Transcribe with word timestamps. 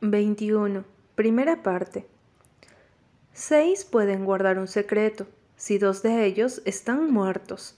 21. 0.00 0.84
Primera 1.16 1.64
parte. 1.64 2.06
Seis 3.32 3.84
pueden 3.84 4.24
guardar 4.24 4.60
un 4.60 4.68
secreto 4.68 5.26
si 5.56 5.78
dos 5.78 6.02
de 6.02 6.24
ellos 6.24 6.62
están 6.64 7.12
muertos. 7.12 7.76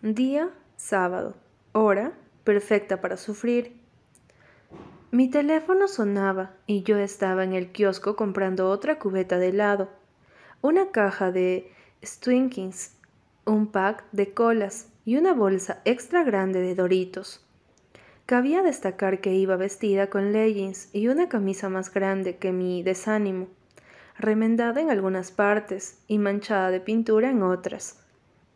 Día, 0.00 0.48
sábado. 0.76 1.34
Hora, 1.72 2.14
perfecta 2.44 3.02
para 3.02 3.18
sufrir. 3.18 3.76
Mi 5.10 5.28
teléfono 5.28 5.86
sonaba 5.86 6.52
y 6.66 6.82
yo 6.82 6.96
estaba 6.96 7.44
en 7.44 7.52
el 7.52 7.72
kiosco 7.72 8.16
comprando 8.16 8.70
otra 8.70 8.98
cubeta 8.98 9.36
de 9.38 9.48
helado, 9.48 9.90
una 10.62 10.92
caja 10.92 11.30
de 11.30 11.70
Twinkings, 12.20 12.96
un 13.44 13.66
pack 13.66 14.04
de 14.12 14.32
colas 14.32 14.88
y 15.04 15.18
una 15.18 15.34
bolsa 15.34 15.82
extra 15.84 16.24
grande 16.24 16.62
de 16.62 16.74
Doritos. 16.74 17.43
Cabía 18.26 18.62
destacar 18.62 19.20
que 19.20 19.34
iba 19.34 19.56
vestida 19.56 20.08
con 20.08 20.32
leggings 20.32 20.88
y 20.94 21.08
una 21.08 21.28
camisa 21.28 21.68
más 21.68 21.92
grande 21.92 22.38
que 22.38 22.52
mi 22.52 22.82
desánimo, 22.82 23.48
remendada 24.18 24.80
en 24.80 24.90
algunas 24.90 25.30
partes 25.30 25.98
y 26.08 26.16
manchada 26.16 26.70
de 26.70 26.80
pintura 26.80 27.28
en 27.28 27.42
otras. 27.42 28.00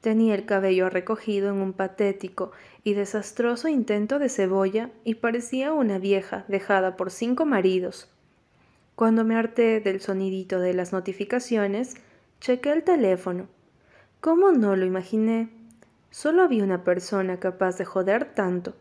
Tenía 0.01 0.35
el 0.35 0.47
cabello 0.47 0.89
recogido 0.89 1.51
en 1.51 1.57
un 1.57 1.75
patético 1.75 2.51
y 2.83 2.95
desastroso 2.95 3.69
intento 3.69 4.19
de 4.19 4.31
cebolla 4.31 4.91
y 5.05 5.17
parecía 5.17 5.75
una 5.75 5.99
vieja 5.99 6.47
dejada 6.49 6.97
por 6.97 7.11
cinco 7.11 7.45
maridos. 7.45 8.09
Cuando 8.95 9.23
me 9.23 9.37
harté 9.37 9.81
del 9.81 10.01
sonidito 10.01 10.61
de 10.61 10.73
las 10.73 10.95
notificaciones, 10.95 11.97
chequé 12.41 12.73
el 12.73 12.85
teléfono. 12.85 13.49
¿Cómo 14.23 14.51
no 14.51 14.77
lo 14.77 14.87
imaginé? 14.87 15.51
Solo 16.11 16.43
había 16.43 16.65
una 16.65 16.85
persona 16.85 17.39
capaz 17.39 17.77
de 17.77 17.85
joder 17.85 18.33
tanto. 18.33 18.75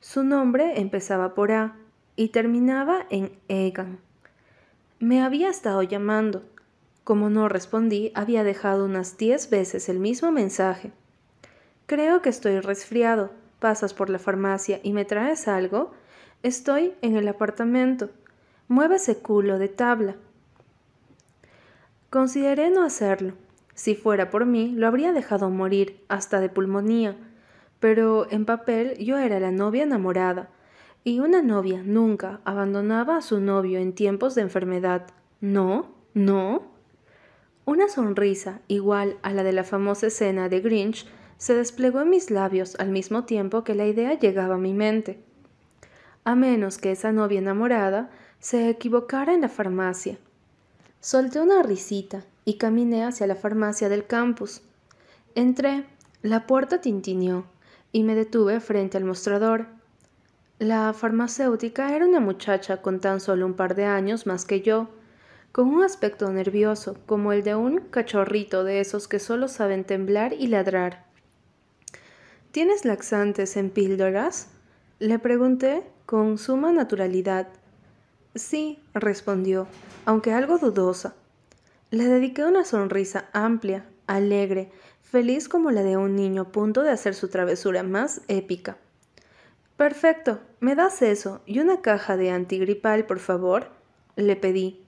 Su 0.00 0.24
nombre 0.24 0.80
empezaba 0.80 1.34
por 1.34 1.52
A 1.52 1.76
y 2.16 2.28
terminaba 2.28 3.06
en 3.10 3.38
Egan. 3.48 3.98
Me 4.98 5.22
había 5.22 5.50
estado 5.50 5.82
llamando. 5.82 6.42
Como 7.04 7.28
no 7.28 7.50
respondí, 7.50 8.10
había 8.14 8.42
dejado 8.42 8.86
unas 8.86 9.18
diez 9.18 9.50
veces 9.50 9.90
el 9.90 9.98
mismo 9.98 10.32
mensaje. 10.32 10.90
Creo 11.84 12.22
que 12.22 12.30
estoy 12.30 12.60
resfriado. 12.60 13.30
¿Pasas 13.58 13.92
por 13.92 14.08
la 14.08 14.18
farmacia 14.18 14.80
y 14.82 14.94
me 14.94 15.04
traes 15.04 15.48
algo? 15.48 15.92
Estoy 16.42 16.94
en 17.02 17.16
el 17.16 17.28
apartamento. 17.28 18.08
Mueve 18.68 18.96
ese 18.96 19.18
culo 19.18 19.58
de 19.58 19.68
tabla. 19.68 20.16
Consideré 22.08 22.70
no 22.70 22.84
hacerlo. 22.84 23.34
Si 23.74 23.94
fuera 23.94 24.30
por 24.30 24.46
mí, 24.46 24.72
lo 24.72 24.86
habría 24.86 25.12
dejado 25.12 25.50
morir, 25.50 26.02
hasta 26.08 26.40
de 26.40 26.48
pulmonía 26.48 27.16
pero 27.80 28.30
en 28.30 28.44
papel 28.44 28.96
yo 28.98 29.18
era 29.18 29.40
la 29.40 29.50
novia 29.50 29.82
enamorada, 29.82 30.50
y 31.02 31.18
una 31.20 31.42
novia 31.42 31.82
nunca 31.82 32.40
abandonaba 32.44 33.16
a 33.16 33.22
su 33.22 33.40
novio 33.40 33.78
en 33.78 33.94
tiempos 33.94 34.34
de 34.34 34.42
enfermedad. 34.42 35.06
¿No? 35.40 35.86
¿No? 36.12 36.62
Una 37.64 37.88
sonrisa, 37.88 38.60
igual 38.68 39.16
a 39.22 39.32
la 39.32 39.42
de 39.42 39.52
la 39.52 39.64
famosa 39.64 40.08
escena 40.08 40.50
de 40.50 40.60
Grinch, 40.60 41.06
se 41.38 41.54
desplegó 41.54 42.02
en 42.02 42.10
mis 42.10 42.30
labios 42.30 42.76
al 42.78 42.90
mismo 42.90 43.24
tiempo 43.24 43.64
que 43.64 43.74
la 43.74 43.86
idea 43.86 44.18
llegaba 44.18 44.56
a 44.56 44.58
mi 44.58 44.74
mente. 44.74 45.18
A 46.24 46.34
menos 46.34 46.76
que 46.76 46.92
esa 46.92 47.12
novia 47.12 47.38
enamorada 47.38 48.10
se 48.38 48.68
equivocara 48.68 49.32
en 49.32 49.40
la 49.40 49.48
farmacia. 49.48 50.18
Solté 51.00 51.40
una 51.40 51.62
risita 51.62 52.26
y 52.44 52.58
caminé 52.58 53.04
hacia 53.04 53.26
la 53.26 53.36
farmacia 53.36 53.88
del 53.88 54.06
campus. 54.06 54.60
Entré, 55.34 55.86
la 56.20 56.46
puerta 56.46 56.82
tintineó 56.82 57.46
y 57.92 58.02
me 58.02 58.14
detuve 58.14 58.60
frente 58.60 58.96
al 58.96 59.04
mostrador. 59.04 59.66
La 60.58 60.92
farmacéutica 60.92 61.94
era 61.94 62.06
una 62.06 62.20
muchacha 62.20 62.82
con 62.82 63.00
tan 63.00 63.20
solo 63.20 63.46
un 63.46 63.54
par 63.54 63.74
de 63.74 63.84
años 63.84 64.26
más 64.26 64.44
que 64.44 64.60
yo, 64.60 64.88
con 65.52 65.68
un 65.68 65.82
aspecto 65.82 66.30
nervioso 66.30 66.96
como 67.06 67.32
el 67.32 67.42
de 67.42 67.54
un 67.54 67.80
cachorrito 67.80 68.62
de 68.64 68.80
esos 68.80 69.08
que 69.08 69.18
solo 69.18 69.48
saben 69.48 69.84
temblar 69.84 70.32
y 70.32 70.46
ladrar. 70.46 71.04
¿Tienes 72.52 72.84
laxantes 72.84 73.56
en 73.56 73.70
píldoras? 73.70 74.48
Le 74.98 75.18
pregunté 75.18 75.82
con 76.04 76.36
suma 76.38 76.72
naturalidad. 76.72 77.48
Sí, 78.34 78.78
respondió, 78.94 79.66
aunque 80.04 80.32
algo 80.32 80.58
dudosa. 80.58 81.14
Le 81.90 82.04
dediqué 82.04 82.44
una 82.44 82.64
sonrisa 82.64 83.28
amplia, 83.32 83.84
alegre, 84.16 84.70
feliz 85.02 85.48
como 85.48 85.70
la 85.70 85.82
de 85.82 85.96
un 85.96 86.16
niño 86.16 86.42
a 86.42 86.52
punto 86.52 86.82
de 86.82 86.90
hacer 86.90 87.14
su 87.14 87.28
travesura 87.28 87.82
más 87.82 88.22
épica. 88.28 88.78
Perfecto, 89.76 90.40
¿me 90.60 90.74
das 90.74 91.00
eso 91.02 91.40
y 91.46 91.60
una 91.60 91.80
caja 91.80 92.16
de 92.16 92.30
antigripal, 92.30 93.06
por 93.06 93.18
favor? 93.18 93.68
le 94.16 94.36
pedí. 94.36 94.84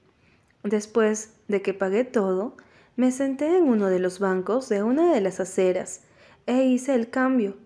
Después 0.62 1.34
de 1.48 1.62
que 1.62 1.74
pagué 1.74 2.04
todo, 2.04 2.56
me 2.96 3.10
senté 3.10 3.56
en 3.56 3.64
uno 3.64 3.88
de 3.88 3.98
los 3.98 4.18
bancos 4.18 4.68
de 4.68 4.82
una 4.82 5.14
de 5.14 5.20
las 5.20 5.40
aceras 5.40 6.02
e 6.46 6.64
hice 6.64 6.94
el 6.94 7.08
cambio. 7.08 7.56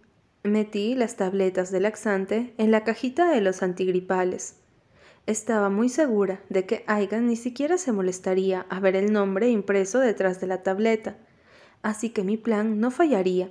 Metí 0.44 0.94
las 0.94 1.16
tabletas 1.16 1.72
de 1.72 1.80
laxante 1.80 2.54
en 2.58 2.70
la 2.70 2.84
cajita 2.84 3.28
de 3.28 3.40
los 3.40 3.62
antigripales. 3.62 4.56
Estaba 5.26 5.68
muy 5.68 5.88
segura 5.88 6.40
de 6.48 6.66
que 6.66 6.84
Aigan 6.86 7.26
ni 7.26 7.34
siquiera 7.34 7.78
se 7.78 7.90
molestaría 7.90 8.64
a 8.70 8.78
ver 8.78 8.94
el 8.94 9.12
nombre 9.12 9.48
impreso 9.48 9.98
detrás 9.98 10.40
de 10.40 10.46
la 10.46 10.62
tableta, 10.62 11.16
así 11.86 12.10
que 12.10 12.24
mi 12.24 12.36
plan 12.36 12.80
no 12.80 12.90
fallaría. 12.90 13.48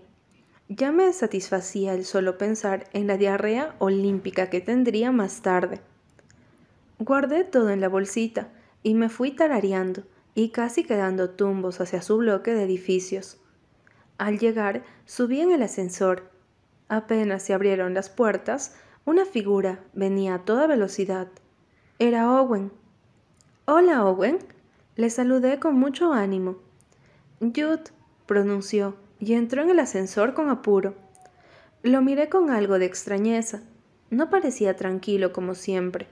Ya 0.68 0.92
me 0.92 1.14
satisfacía 1.14 1.94
el 1.94 2.04
solo 2.04 2.38
pensar 2.38 2.90
en 2.92 3.08
la 3.08 3.16
diarrea 3.16 3.76
olímpica 3.80 4.50
que 4.50 4.60
tendría 4.60 5.14
más 5.14 5.42
tarde. 5.42 5.80
Guardé 7.00 7.46
todo 7.46 7.70
en 7.70 7.80
la 7.80 7.88
bolsita 7.88 8.50
y 8.84 8.94
me 8.94 9.08
fui 9.08 9.32
tarareando 9.32 10.04
y 10.34 10.50
casi 10.50 10.84
quedando 10.84 11.30
tumbos 11.30 11.80
hacia 11.80 12.02
su 12.02 12.18
bloque 12.18 12.54
de 12.54 12.64
edificios. 12.64 13.38
Al 14.18 14.38
llegar, 14.38 14.84
subí 15.06 15.40
en 15.40 15.54
el 15.54 15.64
ascensor. 15.64 16.30
Apenas 16.90 17.42
se 17.42 17.54
abrieron 17.54 17.94
las 17.94 18.10
puertas, 18.10 18.76
una 19.06 19.24
figura 19.24 19.80
venía 19.94 20.36
a 20.36 20.44
toda 20.44 20.68
velocidad. 20.68 21.30
Era 22.00 22.30
Owen. 22.30 22.74
Hola, 23.64 24.06
Owen. 24.06 24.40
Le 24.98 25.10
saludé 25.10 25.58
con 25.58 25.76
mucho 25.76 26.12
ánimo. 26.12 26.58
Jude, 27.40 27.96
pronunció, 28.26 28.96
y 29.20 29.34
entró 29.34 29.62
en 29.62 29.70
el 29.70 29.80
ascensor 29.80 30.34
con 30.34 30.50
apuro. 30.50 30.96
Lo 31.84 32.02
miré 32.02 32.30
con 32.30 32.50
algo 32.50 32.80
de 32.80 32.86
extrañeza. 32.86 33.62
No 34.10 34.30
parecía 34.30 34.76
tranquilo 34.76 35.32
como 35.32 35.56
siempre. 35.56 36.08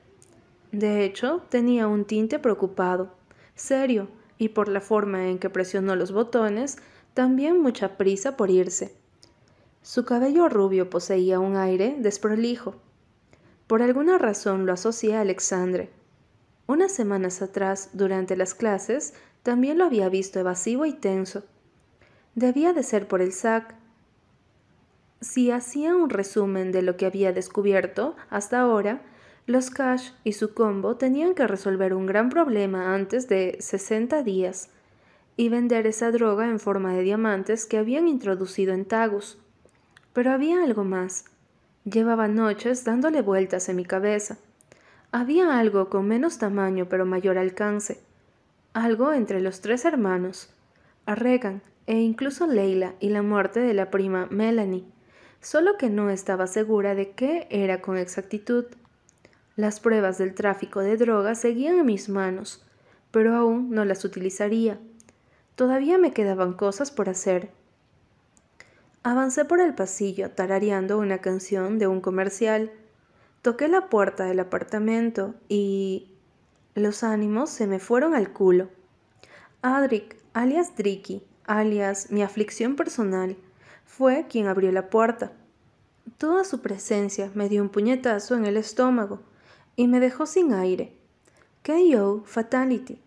De 0.72 1.03
hecho, 1.03 1.44
tenía 1.50 1.88
un 1.88 2.06
tinte 2.06 2.40
preocupado, 2.40 3.13
serio, 3.56 4.07
y 4.38 4.50
por 4.50 4.68
la 4.68 4.81
forma 4.81 5.28
en 5.29 5.38
que 5.38 5.50
presionó 5.50 5.96
los 5.96 6.12
botones, 6.12 6.78
también 7.13 7.62
mucha 7.62 7.97
prisa 7.97 8.35
por 8.35 8.50
irse. 8.50 8.96
Su 9.81 10.06
cabello 10.06 10.50
rubio 10.50 10.90
poseía 10.90 11.40
un 11.40 11.57
aire 11.57 11.96
desprolijo. 12.00 12.75
Por 13.68 13.81
alguna 13.81 14.18
razón 14.18 14.66
lo 14.66 14.73
asocié 14.73 15.16
a 15.16 15.22
Alexandre. 15.22 15.90
Unas 16.68 16.91
semanas 16.91 17.41
atrás, 17.41 17.90
durante 17.94 18.35
las 18.35 18.53
clases, 18.53 19.13
también 19.44 19.78
lo 19.78 19.85
había 19.85 20.09
visto 20.09 20.40
evasivo 20.40 20.85
y 20.85 20.94
tenso. 20.94 21.44
Debía 22.36 22.74
de 22.74 22.82
ser 22.82 23.08
por 23.08 23.22
el 23.22 23.32
SAC. 23.32 23.76
Si 25.22 25.52
hacía 25.52 25.96
un 25.96 26.10
resumen 26.10 26.72
de 26.72 26.82
lo 26.82 26.98
que 26.98 27.06
había 27.06 27.32
descubierto 27.32 28.16
hasta 28.32 28.60
ahora, 28.60 29.02
los 29.46 29.70
Cash 29.70 30.12
y 30.24 30.34
su 30.34 30.54
combo 30.54 30.96
tenían 30.96 31.36
que 31.36 31.46
resolver 31.46 31.94
un 31.94 32.08
gran 32.08 32.30
problema 32.30 32.96
antes 32.96 33.28
de 33.28 33.58
60 33.60 34.24
días 34.24 34.70
y 35.38 35.50
vender 35.50 35.86
esa 35.86 36.12
droga 36.12 36.48
en 36.48 36.60
forma 36.60 36.94
de 36.94 37.04
diamantes 37.04 37.66
que 37.66 37.78
habían 37.78 38.08
introducido 38.08 38.74
en 38.74 38.86
Tagus. 38.86 39.38
Pero 40.14 40.32
había 40.32 40.64
algo 40.64 40.84
más. 40.84 41.26
Llevaba 41.84 42.28
noches 42.28 42.84
dándole 42.84 43.22
vueltas 43.22 43.70
en 43.70 43.76
mi 43.76 43.86
cabeza. 43.86 44.38
Había 45.12 45.60
algo 45.60 45.90
con 45.90 46.08
menos 46.08 46.40
tamaño 46.40 46.88
pero 46.90 47.06
mayor 47.06 47.38
alcance. 47.38 48.00
Algo 48.74 49.14
entre 49.14 49.40
los 49.40 49.62
tres 49.62 49.86
hermanos. 49.86 50.50
A 51.06 51.16
e 51.88 52.00
incluso 52.00 52.47
Leila 52.47 52.96
y 53.00 53.09
la 53.09 53.22
muerte 53.22 53.59
de 53.59 53.74
la 53.74 53.91
prima 53.91 54.28
Melanie, 54.30 54.85
solo 55.41 55.78
que 55.78 55.90
no 55.90 56.09
estaba 56.09 56.47
segura 56.47 56.96
de 56.96 57.12
qué 57.12 57.47
era 57.50 57.82
con 57.82 57.97
exactitud. 57.97 58.66
Las 59.56 59.80
pruebas 59.80 60.18
del 60.18 60.34
tráfico 60.34 60.80
de 60.80 60.97
drogas 60.97 61.40
seguían 61.40 61.78
en 61.78 61.85
mis 61.85 62.09
manos, 62.09 62.66
pero 63.12 63.35
aún 63.35 63.70
no 63.72 63.85
las 63.85 64.03
utilizaría. 64.06 64.80
Todavía 65.56 65.97
me 65.97 66.14
quedaban 66.14 66.53
cosas 66.53 66.90
por 66.90 67.09
hacer. 67.09 67.52
Avancé 69.03 69.46
por 69.46 69.59
el 69.59 69.76
pasillo 69.76 70.32
tarareando 70.32 70.97
una 70.97 71.20
canción 71.20 71.78
de 71.78 71.88
un 71.88 72.02
comercial. 72.02 72.72
Toqué 73.41 73.68
la 73.68 73.90
puerta 73.90 74.24
del 74.26 74.40
apartamento 74.40 75.36
y... 75.50 76.09
los 76.74 77.03
ánimos 77.03 77.50
se 77.50 77.68
me 77.68 77.79
fueron 77.79 78.16
al 78.16 78.32
culo. 78.32 78.70
Adric, 79.62 80.16
alias 80.34 80.76
Dricky, 80.76 81.22
alias 81.45 82.11
mi 82.11 82.23
aflicción 82.23 82.75
personal, 82.75 83.37
fue 83.85 84.25
quien 84.28 84.47
abrió 84.47 84.72
la 84.72 84.90
puerta. 84.90 85.31
Toda 86.17 86.43
su 86.43 86.61
presencia 86.61 87.31
me 87.35 87.49
dio 87.49 87.61
un 87.61 87.69
puñetazo 87.69 88.35
en 88.35 88.45
el 88.45 88.57
estómago 88.57 89.22
y 89.75 89.87
me 89.87 89.99
dejó 89.99 90.25
sin 90.25 90.53
aire. 90.53 90.95
K.O. 91.63 92.23
Fatality. 92.25 92.99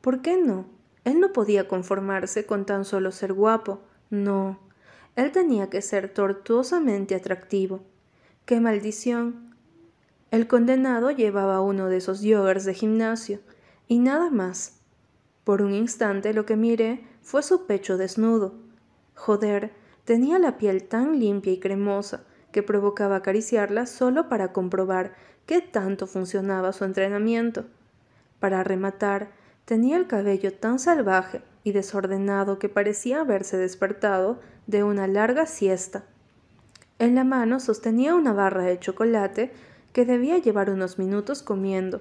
¿Por 0.00 0.22
qué 0.22 0.36
no? 0.36 0.66
Él 1.04 1.20
no 1.20 1.32
podía 1.32 1.68
conformarse 1.68 2.46
con 2.46 2.64
tan 2.64 2.84
solo 2.84 3.12
ser 3.12 3.32
guapo. 3.32 3.82
No. 4.10 4.58
Él 5.16 5.30
tenía 5.32 5.68
que 5.68 5.82
ser 5.82 6.08
tortuosamente 6.08 7.14
atractivo. 7.14 7.82
¡Qué 8.46 8.60
maldición! 8.60 9.54
El 10.30 10.46
condenado 10.46 11.10
llevaba 11.10 11.60
uno 11.60 11.88
de 11.88 11.98
esos 11.98 12.20
joggers 12.20 12.64
de 12.64 12.72
gimnasio, 12.72 13.40
y 13.86 13.98
nada 13.98 14.30
más. 14.30 14.78
Por 15.44 15.60
un 15.60 15.74
instante 15.74 16.32
lo 16.32 16.46
que 16.46 16.56
miré 16.56 17.04
fue 17.22 17.42
su 17.42 17.66
pecho 17.66 17.96
desnudo. 17.96 18.54
Joder, 19.14 19.72
tenía 20.04 20.38
la 20.38 20.58
piel 20.58 20.84
tan 20.84 21.18
limpia 21.18 21.52
y 21.52 21.60
cremosa 21.60 22.24
que 22.50 22.62
provocaba 22.62 23.16
acariciarla 23.16 23.86
solo 23.86 24.28
para 24.28 24.52
comprobar 24.52 25.14
qué 25.46 25.60
tanto 25.60 26.06
funcionaba 26.06 26.72
su 26.72 26.84
entrenamiento. 26.84 27.64
Para 28.40 28.62
rematar, 28.64 29.30
tenía 29.64 29.96
el 29.96 30.06
cabello 30.06 30.52
tan 30.52 30.78
salvaje 30.78 31.42
y 31.64 31.72
desordenado 31.72 32.58
que 32.58 32.68
parecía 32.68 33.20
haberse 33.20 33.56
despertado 33.56 34.40
de 34.66 34.82
una 34.82 35.06
larga 35.06 35.46
siesta. 35.46 36.04
En 36.98 37.14
la 37.14 37.24
mano 37.24 37.60
sostenía 37.60 38.14
una 38.14 38.32
barra 38.32 38.64
de 38.64 38.78
chocolate 38.78 39.52
que 39.92 40.04
debía 40.04 40.38
llevar 40.38 40.70
unos 40.70 40.98
minutos 40.98 41.42
comiendo. 41.42 42.00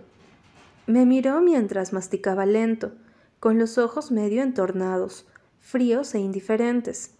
Me 0.87 1.05
miró 1.05 1.41
mientras 1.41 1.93
masticaba 1.93 2.45
lento, 2.45 2.91
con 3.41 3.57
los 3.57 3.79
ojos 3.79 4.11
medio 4.11 4.43
entornados, 4.43 5.25
fríos 5.59 6.13
e 6.13 6.19
indiferentes. 6.19 7.15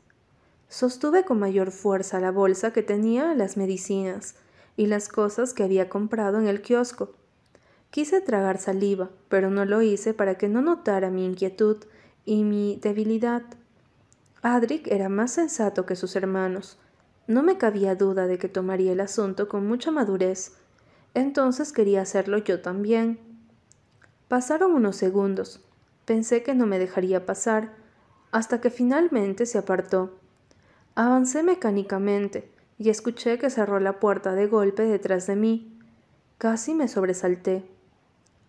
Sostuve 0.70 1.26
con 1.26 1.40
mayor 1.40 1.72
fuerza 1.72 2.20
la 2.20 2.30
bolsa 2.30 2.72
que 2.72 2.84
tenía 2.84 3.34
las 3.34 3.58
medicinas 3.58 4.36
y 4.78 4.86
las 4.86 5.10
cosas 5.10 5.56
que 5.56 5.64
había 5.64 5.90
comprado 5.90 6.40
en 6.40 6.46
el 6.48 6.62
kiosco. 6.62 7.16
Quise 7.90 8.22
tragar 8.22 8.60
saliva, 8.60 9.10
pero 9.30 9.50
no 9.50 9.66
lo 9.66 9.82
hice 9.82 10.14
para 10.14 10.36
que 10.36 10.48
no 10.48 10.62
notara 10.62 11.10
mi 11.10 11.26
inquietud 11.26 11.78
y 12.24 12.44
mi 12.44 12.80
debilidad. 12.80 13.42
Adric 14.44 14.86
era 14.92 15.10
más 15.10 15.32
sensato 15.32 15.88
que 15.88 15.96
sus 15.96 16.16
hermanos. 16.16 16.78
No 17.26 17.42
me 17.42 17.58
cabía 17.58 17.96
duda 17.96 18.28
de 18.28 18.38
que 18.38 18.48
tomaría 18.48 18.92
el 18.92 19.00
asunto 19.00 19.50
con 19.50 19.68
mucha 19.68 19.90
madurez. 19.90 20.54
Entonces 21.16 21.74
quería 21.74 22.04
hacerlo 22.04 22.38
yo 22.38 22.62
también. 22.62 23.20
Pasaron 24.28 24.74
unos 24.74 24.98
segundos. 24.98 25.66
Pensé 26.12 26.44
que 26.44 26.54
no 26.54 26.66
me 26.66 26.78
dejaría 26.78 27.25
pasar, 27.25 27.72
hasta 28.34 28.60
que 28.60 28.69
finalmente 28.69 29.46
se 29.46 29.58
apartó. 29.58 30.19
Avancé 30.94 31.42
mecánicamente 31.42 32.52
y 32.78 32.90
escuché 32.90 33.38
que 33.38 33.50
cerró 33.50 33.80
la 33.80 34.02
puerta 34.02 34.36
de 34.36 34.46
golpe 34.46 34.84
detrás 34.84 35.25
de 35.25 35.38
mí. 35.38 35.80
Casi 36.38 36.74
me 36.74 36.90
sobresalté. 36.90 37.63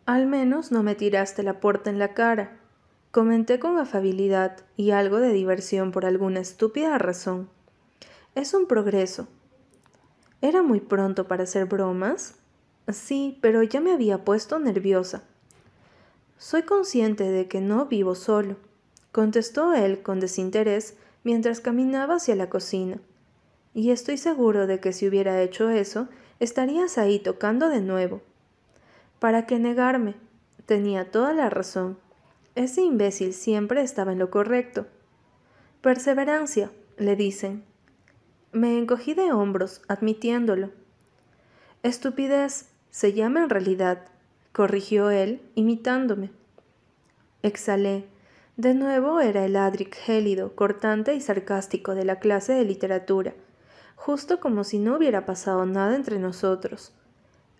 Al 0.06 0.26
menos 0.26 0.72
no 0.72 0.82
me 0.82 0.96
tiraste 0.96 1.44
la 1.44 1.60
puerta 1.60 1.88
en 1.88 2.00
la 2.00 2.14
cara, 2.14 2.58
comenté 3.12 3.60
con 3.60 3.78
afabilidad 3.78 4.56
y 4.76 4.90
algo 4.90 5.18
de 5.18 5.32
diversión 5.32 5.92
por 5.92 6.04
alguna 6.04 6.40
estúpida 6.40 6.98
razón. 6.98 7.48
Es 8.34 8.54
un 8.54 8.66
progreso. 8.66 9.28
¿Era 10.40 10.62
muy 10.62 10.80
pronto 10.80 11.28
para 11.28 11.44
hacer 11.44 11.66
bromas? 11.66 12.34
Sí, 12.88 13.38
pero 13.40 13.62
ya 13.62 13.80
me 13.80 13.92
había 13.92 14.24
puesto 14.24 14.58
nerviosa. 14.58 15.22
Soy 16.42 16.64
consciente 16.64 17.30
de 17.30 17.46
que 17.46 17.60
no 17.60 17.86
vivo 17.86 18.16
solo, 18.16 18.56
contestó 19.12 19.74
él 19.74 20.02
con 20.02 20.18
desinterés 20.18 20.96
mientras 21.22 21.60
caminaba 21.60 22.16
hacia 22.16 22.34
la 22.34 22.50
cocina. 22.50 23.00
Y 23.74 23.92
estoy 23.92 24.16
seguro 24.16 24.66
de 24.66 24.80
que 24.80 24.92
si 24.92 25.06
hubiera 25.06 25.40
hecho 25.40 25.70
eso, 25.70 26.08
estarías 26.40 26.98
ahí 26.98 27.20
tocando 27.20 27.68
de 27.68 27.80
nuevo. 27.80 28.22
¿Para 29.20 29.46
qué 29.46 29.60
negarme? 29.60 30.16
Tenía 30.66 31.12
toda 31.12 31.32
la 31.32 31.48
razón. 31.48 31.96
Ese 32.56 32.82
imbécil 32.82 33.34
siempre 33.34 33.80
estaba 33.80 34.10
en 34.10 34.18
lo 34.18 34.32
correcto. 34.32 34.88
Perseverancia, 35.80 36.72
le 36.96 37.14
dicen. 37.14 37.64
Me 38.50 38.78
encogí 38.78 39.14
de 39.14 39.30
hombros, 39.30 39.80
admitiéndolo. 39.86 40.70
Estupidez 41.84 42.72
se 42.90 43.12
llama 43.12 43.44
en 43.44 43.48
realidad, 43.48 44.08
corrigió 44.52 45.10
él, 45.10 45.40
imitándome. 45.54 46.30
Exhalé. 47.42 48.06
De 48.56 48.74
nuevo 48.74 49.20
era 49.20 49.44
el 49.46 49.56
Adric 49.56 49.96
gélido, 49.96 50.54
cortante 50.54 51.14
y 51.14 51.20
sarcástico 51.20 51.94
de 51.94 52.04
la 52.04 52.20
clase 52.20 52.52
de 52.52 52.64
literatura, 52.64 53.34
justo 53.96 54.40
como 54.40 54.62
si 54.62 54.78
no 54.78 54.96
hubiera 54.96 55.24
pasado 55.24 55.64
nada 55.64 55.96
entre 55.96 56.18
nosotros. 56.18 56.92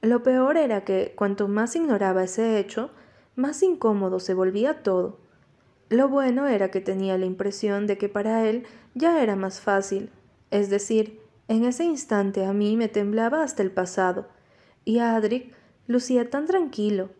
Lo 0.02 0.22
peor 0.22 0.56
era 0.56 0.84
que, 0.84 1.14
cuanto 1.16 1.48
más 1.48 1.74
ignoraba 1.76 2.24
ese 2.24 2.58
hecho, 2.58 2.90
más 3.36 3.62
incómodo 3.62 4.20
se 4.20 4.34
volvía 4.34 4.82
todo. 4.82 5.18
Lo 5.88 6.08
bueno 6.08 6.46
era 6.46 6.70
que 6.70 6.80
tenía 6.80 7.16
la 7.16 7.26
impresión 7.26 7.86
de 7.86 7.96
que 7.96 8.08
para 8.08 8.46
él 8.48 8.66
ya 8.94 9.22
era 9.22 9.36
más 9.36 9.60
fácil, 9.60 10.10
es 10.50 10.68
decir, 10.68 11.20
en 11.48 11.64
ese 11.64 11.84
instante 11.84 12.44
a 12.44 12.52
mí 12.52 12.76
me 12.76 12.88
temblaba 12.88 13.42
hasta 13.42 13.62
el 13.62 13.70
pasado, 13.70 14.26
y 14.84 14.98
Adric 14.98 15.54
lucía 15.86 16.30
tan 16.30 16.46
tranquilo. 16.46 17.10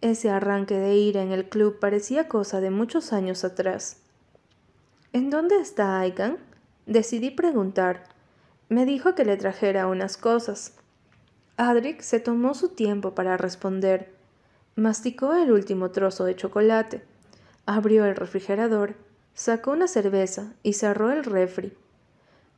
Ese 0.00 0.30
arranque 0.30 0.78
de 0.78 0.94
ira 0.96 1.22
en 1.22 1.32
el 1.32 1.48
club 1.48 1.78
parecía 1.78 2.28
cosa 2.28 2.60
de 2.60 2.70
muchos 2.70 3.12
años 3.12 3.44
atrás. 3.44 3.98
¿En 5.12 5.30
dónde 5.30 5.56
está 5.56 6.00
Aigan? 6.00 6.38
Decidí 6.86 7.30
preguntar. 7.30 8.04
Me 8.68 8.84
dijo 8.84 9.14
que 9.14 9.24
le 9.24 9.36
trajera 9.36 9.86
unas 9.86 10.16
cosas. 10.16 10.74
Adric 11.56 12.00
se 12.00 12.18
tomó 12.18 12.54
su 12.54 12.70
tiempo 12.70 13.14
para 13.14 13.36
responder. 13.36 14.12
Masticó 14.76 15.34
el 15.34 15.52
último 15.52 15.92
trozo 15.92 16.24
de 16.24 16.34
chocolate, 16.34 17.04
abrió 17.64 18.06
el 18.06 18.16
refrigerador, 18.16 18.96
sacó 19.34 19.70
una 19.70 19.86
cerveza 19.86 20.52
y 20.64 20.72
cerró 20.72 21.12
el 21.12 21.22
refri. 21.22 21.72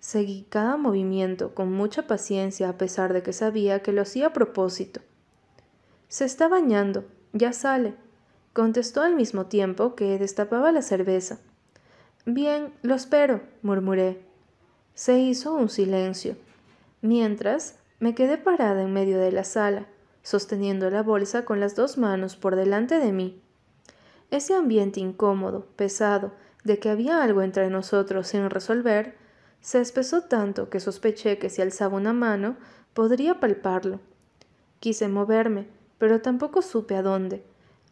Seguí 0.01 0.47
cada 0.49 0.79
movimiento 0.79 1.55
con 1.55 1.73
mucha 1.73 2.07
paciencia 2.07 2.71
a 2.71 2.79
pesar 2.79 3.13
de 3.13 3.23
que 3.23 3.35
sabía 3.35 3.83
que 3.83 3.93
lo 3.93 4.03
hacía 4.03 4.29
a 4.29 4.33
propósito. 4.33 5.03
Se 6.09 6.25
está 6.25 6.49
bañando, 6.49 7.05
ya 7.33 7.53
sale, 7.53 7.95
contestó 8.53 9.03
al 9.03 9.15
mismo 9.15 9.47
tiempo 9.47 9.95
que 9.95 10.19
destapaba 10.19 10.73
la 10.73 10.83
cerveza. 10.83 11.39
Bien, 12.25 12.73
lo 12.83 12.95
espero, 12.95 13.41
murmuré. 13.63 14.25
Se 14.95 15.19
hizo 15.19 15.55
un 15.55 15.69
silencio, 15.69 16.37
mientras 17.03 17.79
me 17.99 18.15
quedé 18.15 18.39
parada 18.39 18.83
en 18.83 18.93
medio 18.93 19.19
de 19.19 19.33
la 19.33 19.45
sala, 19.45 19.87
sosteniendo 20.23 20.91
la 20.91 21.03
bolsa 21.03 21.45
con 21.45 21.61
las 21.61 21.77
dos 21.77 21.99
manos 21.99 22.37
por 22.37 22.57
delante 22.57 22.99
de 22.99 23.13
mí. 23.13 23.41
Ese 24.31 24.55
ambiente 24.55 25.01
incómodo, 25.01 25.67
pesado, 25.77 26.33
de 26.65 26.79
que 26.79 26.91
había 26.91 27.23
algo 27.23 27.43
entre 27.43 27.71
nosotros 27.71 28.27
sin 28.29 28.51
resolver, 28.51 29.15
se 29.61 29.81
espesó 29.81 30.23
tanto 30.23 30.69
que 30.69 30.81
sospeché 30.81 31.39
que 31.39 31.49
si 31.51 31.63
alzaba 31.63 31.97
una 31.97 32.13
mano 32.13 32.57
podría 32.93 33.39
palparlo. 33.39 34.01
Quise 34.81 35.09
moverme, 35.09 35.69
pero 35.99 36.21
tampoco 36.21 36.63
supe 36.63 36.97
a 36.97 37.03
dónde, 37.03 37.45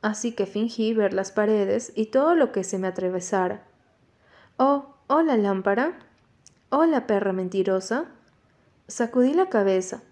así 0.02 0.32
que 0.32 0.46
fingí 0.46 0.94
ver 0.94 1.14
las 1.14 1.32
paredes 1.32 1.92
y 1.94 2.06
todo 2.06 2.34
lo 2.34 2.52
que 2.52 2.64
se 2.64 2.78
me 2.78 2.88
atravesara. 2.88 3.64
Oh, 4.56 4.94
hola 5.08 5.36
lámpara. 5.36 5.98
Hola 6.70 7.06
perra 7.06 7.32
mentirosa. 7.32 8.06
Sacudí 8.86 9.34
la 9.34 9.48
cabeza. 9.48 10.02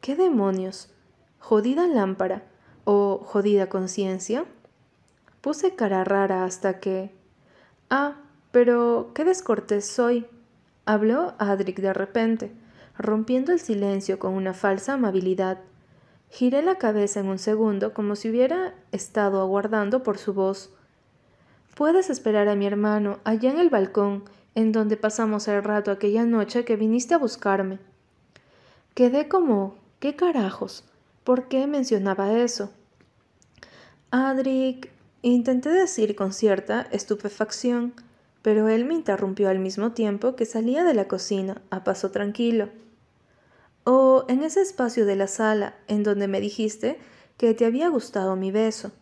¿Qué 0.00 0.16
demonios? 0.16 0.90
¿Jodida 1.38 1.86
lámpara? 1.86 2.42
¿O 2.84 3.20
jodida 3.24 3.68
conciencia? 3.68 4.44
Puse 5.40 5.74
cara 5.74 6.04
rara 6.04 6.44
hasta 6.44 6.80
que... 6.80 7.14
Ah, 7.90 8.16
pero 8.50 9.12
qué 9.14 9.24
descortés 9.24 9.86
soy. 9.86 10.26
Habló 10.84 11.34
Adric 11.38 11.80
de 11.80 11.92
repente, 11.92 12.52
rompiendo 12.96 13.52
el 13.52 13.60
silencio 13.60 14.18
con 14.18 14.34
una 14.34 14.54
falsa 14.54 14.94
amabilidad. 14.94 15.60
Giré 16.30 16.62
la 16.62 16.76
cabeza 16.76 17.20
en 17.20 17.26
un 17.28 17.38
segundo 17.38 17.94
como 17.94 18.14
si 18.14 18.30
hubiera 18.30 18.74
estado 18.92 19.40
aguardando 19.40 20.02
por 20.02 20.18
su 20.18 20.34
voz. 20.34 20.70
Puedes 21.74 22.10
esperar 22.10 22.48
a 22.48 22.54
mi 22.54 22.66
hermano 22.66 23.18
allá 23.24 23.50
en 23.50 23.58
el 23.58 23.70
balcón, 23.70 24.24
en 24.54 24.72
donde 24.72 24.96
pasamos 24.96 25.48
el 25.48 25.62
rato 25.62 25.90
aquella 25.90 26.24
noche 26.24 26.64
que 26.64 26.76
viniste 26.76 27.14
a 27.14 27.18
buscarme. 27.18 27.78
Quedé 28.94 29.28
como, 29.28 29.76
¿qué 30.00 30.16
carajos? 30.16 30.84
¿Por 31.24 31.48
qué 31.48 31.66
mencionaba 31.66 32.32
eso? 32.32 32.72
Adric, 34.10 34.90
intenté 35.22 35.70
decir 35.70 36.16
con 36.16 36.32
cierta 36.32 36.88
estupefacción, 36.90 37.94
pero 38.42 38.68
él 38.68 38.84
me 38.84 38.94
interrumpió 38.94 39.48
al 39.48 39.58
mismo 39.58 39.92
tiempo 39.92 40.34
que 40.34 40.46
salía 40.46 40.84
de 40.84 40.94
la 40.94 41.06
cocina, 41.06 41.62
a 41.70 41.84
paso 41.84 42.10
tranquilo. 42.10 42.68
O 43.90 44.26
en 44.28 44.42
ese 44.42 44.60
espacio 44.60 45.06
de 45.06 45.16
la 45.16 45.28
sala 45.28 45.74
en 45.86 46.02
donde 46.02 46.28
me 46.28 46.42
dijiste 46.42 46.98
que 47.38 47.54
te 47.54 47.64
había 47.64 47.88
gustado 47.88 48.36
mi 48.36 48.50
beso. 48.50 48.92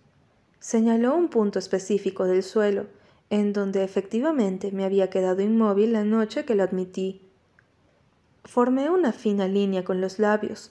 Señaló 0.61 1.17
un 1.17 1.29
punto 1.29 1.59
específico 1.59 2.27
del 2.27 2.45
suelo, 2.45 2.87
en 3.29 3.53
donde 3.53 3.83
efectivamente 3.83 4.71
me 4.71 4.85
había 4.85 5.11
quedado 5.11 5.43
inmóvil 5.43 5.93
la 5.93 6.05
noche 6.05 6.45
que 6.45 6.55
lo 6.55 6.63
admití. 6.63 7.21
Formé 8.45 8.89
una 8.89 9.11
fina 9.11 9.49
línea 9.49 9.83
con 9.83 10.01
los 10.01 10.21
labios. 10.21 10.71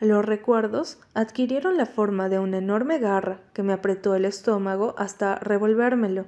Los 0.00 0.24
recuerdos 0.24 0.98
adquirieron 1.14 1.76
la 1.76 1.86
forma 1.86 2.28
de 2.28 2.40
una 2.40 2.58
enorme 2.58 2.98
garra 2.98 3.42
que 3.52 3.62
me 3.62 3.74
apretó 3.74 4.16
el 4.16 4.24
estómago 4.24 4.96
hasta 4.98 5.36
revolvérmelo. 5.36 6.26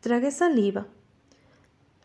Tragué 0.00 0.32
saliva. 0.32 0.88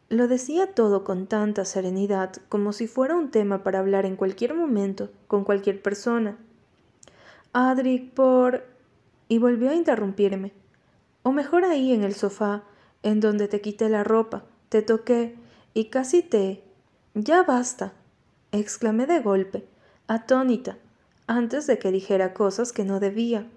Lo 0.09 0.27
decía 0.27 0.73
todo 0.73 1.03
con 1.03 1.27
tanta 1.27 1.65
serenidad 1.65 2.33
como 2.49 2.73
si 2.73 2.87
fuera 2.87 3.15
un 3.15 3.31
tema 3.31 3.63
para 3.63 3.79
hablar 3.79 4.05
en 4.05 4.15
cualquier 4.15 4.53
momento 4.53 5.09
con 5.27 5.43
cualquier 5.43 5.81
persona. 5.81 6.37
Adric, 7.53 8.13
por... 8.13 8.63
y 9.27 9.37
volvió 9.39 9.69
a 9.69 9.75
interrumpirme. 9.75 10.53
O 11.23 11.31
mejor 11.31 11.65
ahí 11.65 11.91
en 11.91 12.03
el 12.03 12.15
sofá, 12.15 12.63
en 13.03 13.19
donde 13.19 13.47
te 13.47 13.61
quité 13.61 13.89
la 13.89 14.03
ropa, 14.03 14.45
te 14.69 14.81
toqué 14.81 15.35
y 15.73 15.85
casi 15.85 16.21
te... 16.21 16.63
Ya 17.13 17.43
basta, 17.43 17.93
exclamé 18.51 19.07
de 19.07 19.19
golpe 19.19 19.67
atónita, 20.07 20.77
antes 21.27 21.67
de 21.67 21.77
que 21.77 21.91
dijera 21.91 22.33
cosas 22.33 22.71
que 22.71 22.85
no 22.85 22.99
debía. 22.99 23.47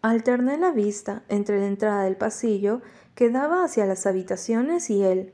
Alterné 0.00 0.58
la 0.58 0.72
vista 0.72 1.22
entre 1.28 1.60
la 1.60 1.66
entrada 1.66 2.04
del 2.04 2.16
pasillo 2.16 2.80
que 3.14 3.30
daba 3.30 3.64
hacia 3.64 3.86
las 3.86 4.06
habitaciones 4.06 4.90
y 4.90 5.02
él. 5.02 5.32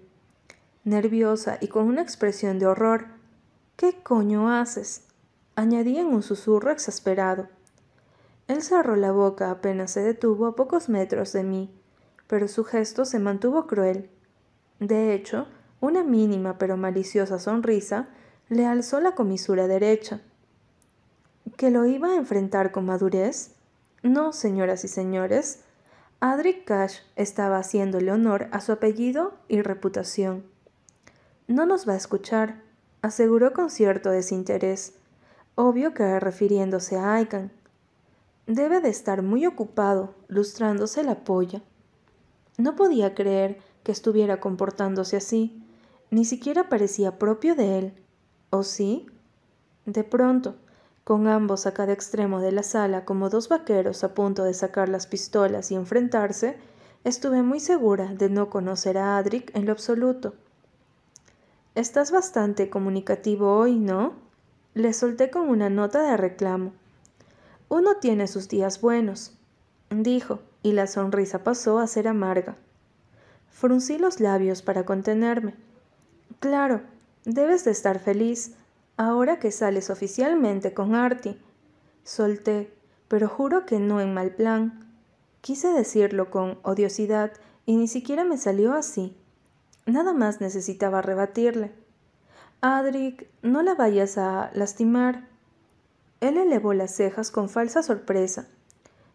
Nerviosa 0.85 1.59
y 1.61 1.69
con 1.69 1.87
una 1.87 2.03
expresión 2.03 2.59
de 2.59 2.67
horror. 2.67 3.07
¿Qué 3.77 4.03
coño 4.03 4.51
haces? 4.51 5.07
añadí 5.57 5.99
en 5.99 6.07
un 6.07 6.23
susurro 6.23 6.71
exasperado. 6.71 7.49
Él 8.49 8.63
cerró 8.63 8.97
la 8.97 9.13
boca 9.13 9.51
apenas 9.51 9.91
se 9.91 10.01
detuvo 10.01 10.47
a 10.47 10.57
pocos 10.57 10.89
metros 10.89 11.33
de 11.33 11.43
mí, 11.43 11.71
pero 12.27 12.49
su 12.49 12.65
gesto 12.65 13.05
se 13.05 13.19
mantuvo 13.19 13.67
cruel. 13.67 14.11
De 14.79 15.15
hecho, 15.15 15.47
una 15.81 16.03
mínima 16.03 16.59
pero 16.59 16.77
maliciosa 16.77 17.39
sonrisa 17.39 18.09
le 18.49 18.67
alzó 18.67 19.01
la 19.01 19.15
comisura 19.15 19.67
derecha 19.67 20.23
que 21.61 21.71
lo 21.71 21.85
iba 21.85 22.09
a 22.09 22.17
enfrentar 22.17 22.73
con 22.73 22.87
madurez? 22.87 23.55
No, 24.03 24.33
señoras 24.33 24.83
y 24.85 24.89
señores. 24.89 25.61
Adric 26.19 26.65
Cash 26.65 27.01
estaba 27.17 27.59
haciéndole 27.59 28.11
honor 28.13 28.49
a 28.51 28.63
su 28.63 28.73
apellido 28.73 29.35
y 29.47 29.61
reputación. 29.61 30.47
No 31.51 31.67
nos 31.67 31.89
va 31.89 31.95
a 31.95 31.97
escuchar, 31.97 32.63
aseguró 33.03 33.53
con 33.53 33.71
cierto 33.71 34.11
desinterés, 34.11 34.95
obvio 35.57 35.95
que 35.95 36.21
refiriéndose 36.21 36.97
a 36.97 37.15
Aikan. 37.15 37.51
Debe 38.47 38.81
de 38.81 38.89
estar 38.89 39.23
muy 39.23 39.47
ocupado, 39.47 40.15
lustrándose 40.29 41.03
la 41.03 41.25
polla. 41.25 41.61
No 42.57 42.77
podía 42.77 43.17
creer 43.17 43.59
que 43.83 43.91
estuviera 43.91 44.39
comportándose 44.39 45.17
así, 45.17 45.61
ni 46.13 46.25
siquiera 46.25 46.69
parecía 46.69 47.19
propio 47.19 47.57
de 47.57 47.79
él. 47.81 47.95
¿O 48.51 48.63
sí? 48.63 49.07
De 49.87 50.05
pronto, 50.05 50.55
con 51.03 51.27
ambos 51.27 51.67
a 51.67 51.75
cada 51.75 51.93
extremo 51.93 52.41
de 52.41 52.53
la 52.53 52.63
sala 52.63 53.05
como 53.05 53.29
dos 53.29 53.49
vaqueros 53.49 54.05
a 54.05 54.15
punto 54.15 54.45
de 54.45 54.55
sacar 54.55 54.89
las 54.89 55.09
pistolas 55.09 55.73
y 55.73 55.75
enfrentarse, 55.75 56.59
estuve 57.03 57.43
muy 57.43 57.59
segura 57.59 58.15
de 58.15 58.31
no 58.31 58.51
conocer 58.51 58.99
a 58.99 59.19
Adric 59.19 59.51
en 59.57 59.67
lo 59.67 59.73
absoluto. 59.73 60.35
Estás 61.77 62.11
bastante 62.11 62.69
comunicativo 62.69 63.57
hoy, 63.57 63.77
¿no? 63.79 64.15
Le 64.75 64.93
solté 64.93 65.31
con 65.31 65.49
una 65.49 65.71
nota 65.71 66.03
de 66.03 66.17
reclamo. 66.17 66.73
Uno 67.69 67.99
tiene 68.01 68.27
sus 68.27 68.49
días 68.49 68.81
buenos, 68.81 69.39
dijo, 69.89 70.41
y 70.65 70.73
la 70.73 70.89
sonrisa 70.89 71.45
pasó 71.45 71.79
a 71.79 71.87
ser 71.87 72.09
amarga. 72.09 72.57
Fruncí 73.51 73.99
los 73.99 74.19
labios 74.19 74.63
para 74.63 74.85
contenerme. 74.85 75.55
Claro, 76.41 76.81
debes 77.25 77.65
de 77.65 77.71
estar 77.71 78.01
feliz, 78.01 78.57
ahora 78.97 79.39
que 79.39 79.53
sales 79.53 79.91
oficialmente 79.91 80.75
con 80.75 80.97
Artie. 80.97 81.39
Solté, 82.03 82.75
pero 83.07 83.29
juro 83.29 83.65
que 83.65 83.79
no 83.79 84.01
en 84.01 84.13
mal 84.13 84.35
plan. 84.35 84.93
Quise 85.41 85.69
decirlo 85.69 86.33
con 86.33 86.59
odiosidad 86.65 87.33
y 87.65 87.77
ni 87.77 87.87
siquiera 87.87 88.25
me 88.25 88.39
salió 88.39 88.73
así. 88.73 89.17
Nada 89.87 90.13
más 90.13 90.41
necesitaba 90.41 91.03
rebatirle. 91.03 91.73
Adric, 92.61 93.29
no 93.43 93.63
la 93.63 93.75
vayas 93.75 94.19
a 94.19 94.51
lastimar. 94.55 95.29
Él 96.21 96.37
elevó 96.37 96.75
las 96.75 96.95
cejas 96.95 97.31
con 97.31 97.49
falsa 97.49 97.83
sorpresa. 97.83 98.49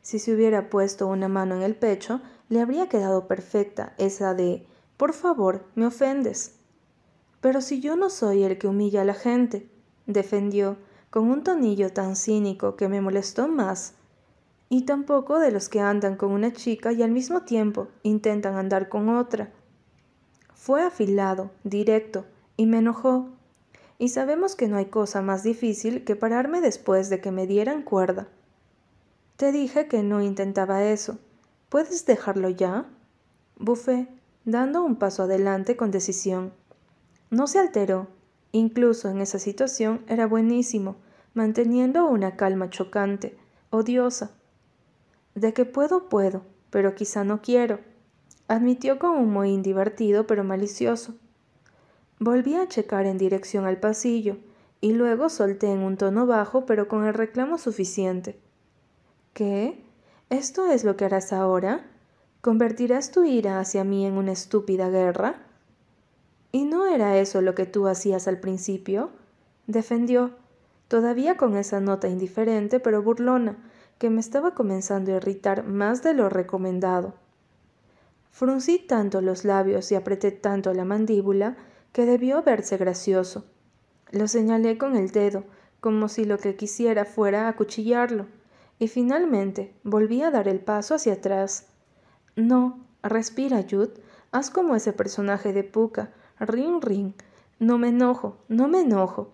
Si 0.02 0.20
se 0.20 0.34
hubiera 0.34 0.70
puesto 0.70 1.08
una 1.08 1.28
mano 1.28 1.56
en 1.56 1.62
el 1.62 1.76
pecho, 1.76 2.22
le 2.50 2.62
habría 2.62 2.90
quedado 2.90 3.28
perfecta 3.28 3.94
esa 3.98 4.34
de 4.34 4.66
Por 4.98 5.14
favor, 5.14 5.66
me 5.76 5.86
ofendes. 5.86 6.56
Pero 7.42 7.62
si 7.62 7.80
yo 7.80 7.96
no 7.96 8.10
soy 8.10 8.44
el 8.44 8.58
que 8.58 8.68
humilla 8.68 9.02
a 9.02 9.06
la 9.06 9.14
gente, 9.14 9.70
defendió 10.08 10.78
con 11.10 11.30
un 11.30 11.44
tonillo 11.44 11.94
tan 11.94 12.16
cínico 12.16 12.76
que 12.76 12.90
me 12.90 13.02
molestó 13.02 13.48
más, 13.48 13.94
y 14.70 14.84
tampoco 14.84 15.40
de 15.40 15.52
los 15.52 15.70
que 15.70 15.80
andan 15.80 16.16
con 16.18 16.32
una 16.32 16.52
chica 16.52 16.92
y 16.92 17.04
al 17.04 17.12
mismo 17.12 17.44
tiempo 17.44 17.88
intentan 18.04 18.56
andar 18.56 18.90
con 18.90 19.10
otra. 19.10 19.52
Fue 20.66 20.82
afilado, 20.82 21.52
directo, 21.64 22.26
y 22.58 22.66
me 22.66 22.80
enojó. 22.80 23.30
Y 24.00 24.10
sabemos 24.10 24.56
que 24.56 24.68
no 24.68 24.78
hay 24.78 24.86
cosa 24.86 25.22
más 25.22 25.44
difícil 25.44 26.04
que 26.04 26.16
pararme 26.16 26.60
después 26.60 27.12
de 27.12 27.22
que 27.22 27.30
me 27.30 27.46
dieran 27.46 27.84
cuerda. 27.84 28.30
Te 29.38 29.52
dije 29.52 29.88
que 29.88 30.02
no 30.02 30.24
intentaba 30.24 30.84
eso. 30.84 31.20
¿Puedes 31.70 32.08
dejarlo 32.08 32.50
ya? 32.50 32.88
Bufé, 33.60 34.08
dando 34.44 34.82
un 34.82 34.96
paso 34.96 35.22
adelante 35.22 35.78
con 35.78 35.92
decisión. 35.92 36.52
No 37.30 37.46
se 37.46 37.60
alteró, 37.60 38.08
Incluso 38.52 39.08
en 39.10 39.22
esa 39.22 39.38
situación 39.38 40.04
era 40.08 40.26
buenísimo, 40.26 40.96
manteniendo 41.36 42.08
una 42.08 42.38
calma 42.38 42.72
chocante, 42.72 43.38
odiosa. 43.70 44.32
De 45.36 45.54
que 45.54 45.66
puedo, 45.66 46.10
puedo, 46.10 46.42
pero 46.72 46.96
quizá 46.96 47.24
no 47.24 47.44
quiero, 47.44 47.82
admitió 48.48 49.00
con 49.00 49.12
un 49.12 49.32
mohín 49.32 49.62
divertido 49.62 50.28
pero 50.28 50.44
malicioso. 50.44 51.16
Volví 52.20 52.56
a 52.56 52.68
checar 52.68 53.06
en 53.06 53.18
dirección 53.18 53.66
al 53.66 53.80
pasillo, 53.80 54.38
y 54.82 54.94
luego 54.94 55.30
solté 55.30 55.72
en 55.72 55.80
un 55.80 55.98
tono 55.98 56.26
bajo 56.26 56.66
pero 56.66 56.88
con 56.88 57.06
el 57.06 57.14
reclamo 57.14 57.58
suficiente. 57.58 58.40
¿Qué? 59.34 59.84
¿Esto 60.30 60.68
es 60.68 60.84
lo 60.84 60.96
que 60.96 61.06
harás 61.06 61.34
ahora? 61.34 61.86
¿Convertirás 62.42 63.12
tu 63.12 63.24
ira 63.24 63.60
hacia 63.60 63.84
mí 63.84 64.06
en 64.06 64.14
una 64.14 64.32
estúpida 64.32 64.90
guerra? 64.90 65.42
¿Y 66.52 66.66
no 66.66 66.86
era 66.86 67.18
eso 67.18 67.42
lo 67.42 67.56
que 67.56 67.66
tú 67.66 67.88
hacías 67.88 68.28
al 68.28 68.40
principio? 68.40 69.10
defendió, 69.68 70.32
todavía 70.88 71.38
con 71.38 71.58
esa 71.58 71.80
nota 71.80 72.08
indiferente 72.08 72.80
pero 72.80 73.02
burlona, 73.02 73.58
que 73.98 74.10
me 74.10 74.20
estaba 74.20 74.54
comenzando 74.54 75.12
a 75.12 75.16
irritar 75.16 75.66
más 75.66 76.04
de 76.04 76.14
lo 76.14 76.30
recomendado. 76.30 77.16
Fruncí 78.36 78.80
tanto 78.80 79.22
los 79.22 79.46
labios 79.46 79.94
y 79.94 79.96
apreté 79.96 80.30
tanto 80.30 80.74
la 80.74 80.84
mandíbula 80.84 81.56
que 81.94 82.06
debió 82.06 82.44
verse 82.44 82.76
gracioso. 82.76 83.46
Lo 84.12 84.28
señalé 84.28 84.78
con 84.78 84.98
el 84.98 85.12
dedo, 85.12 85.46
como 85.80 86.10
si 86.10 86.26
lo 86.26 86.38
que 86.38 86.58
quisiera 86.58 87.06
fuera 87.06 87.48
acuchillarlo, 87.48 88.26
y 88.78 88.90
finalmente 88.90 89.74
volví 89.84 90.22
a 90.22 90.32
dar 90.32 90.50
el 90.50 90.60
paso 90.60 90.96
hacia 90.96 91.14
atrás. 91.14 91.68
No, 92.36 92.86
respira, 93.04 93.64
Jude, 93.64 93.94
haz 94.34 94.50
como 94.50 94.76
ese 94.76 94.92
personaje 94.92 95.54
de 95.54 95.64
Puka, 95.64 96.12
Ring, 96.38 96.84
ring. 96.84 97.14
No 97.60 97.78
me 97.78 97.88
enojo, 97.88 98.40
no 98.50 98.68
me 98.68 98.82
enojo. 98.82 99.32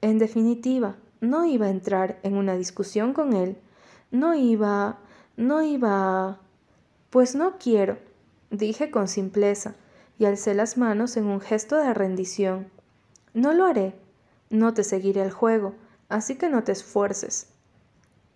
En 0.00 0.18
definitiva, 0.18 0.94
no 1.20 1.44
iba 1.44 1.66
a 1.66 1.70
entrar 1.70 2.20
en 2.22 2.36
una 2.36 2.54
discusión 2.54 3.14
con 3.14 3.32
él. 3.32 3.56
No 4.12 4.36
iba, 4.36 5.00
no 5.36 5.64
iba. 5.64 6.38
Pues 7.10 7.34
no 7.34 7.58
quiero, 7.58 7.98
dije 8.52 8.90
con 8.90 9.08
simpleza, 9.08 9.74
y 10.18 10.26
alcé 10.26 10.54
las 10.54 10.76
manos 10.76 11.16
en 11.16 11.24
un 11.24 11.40
gesto 11.40 11.76
de 11.76 11.92
rendición. 11.92 12.68
No 13.34 13.52
lo 13.52 13.64
haré. 13.64 13.94
No 14.50 14.74
te 14.74 14.84
seguiré 14.84 15.22
el 15.22 15.32
juego, 15.32 15.74
así 16.10 16.36
que 16.36 16.48
no 16.48 16.62
te 16.62 16.72
esfuerces. 16.72 17.48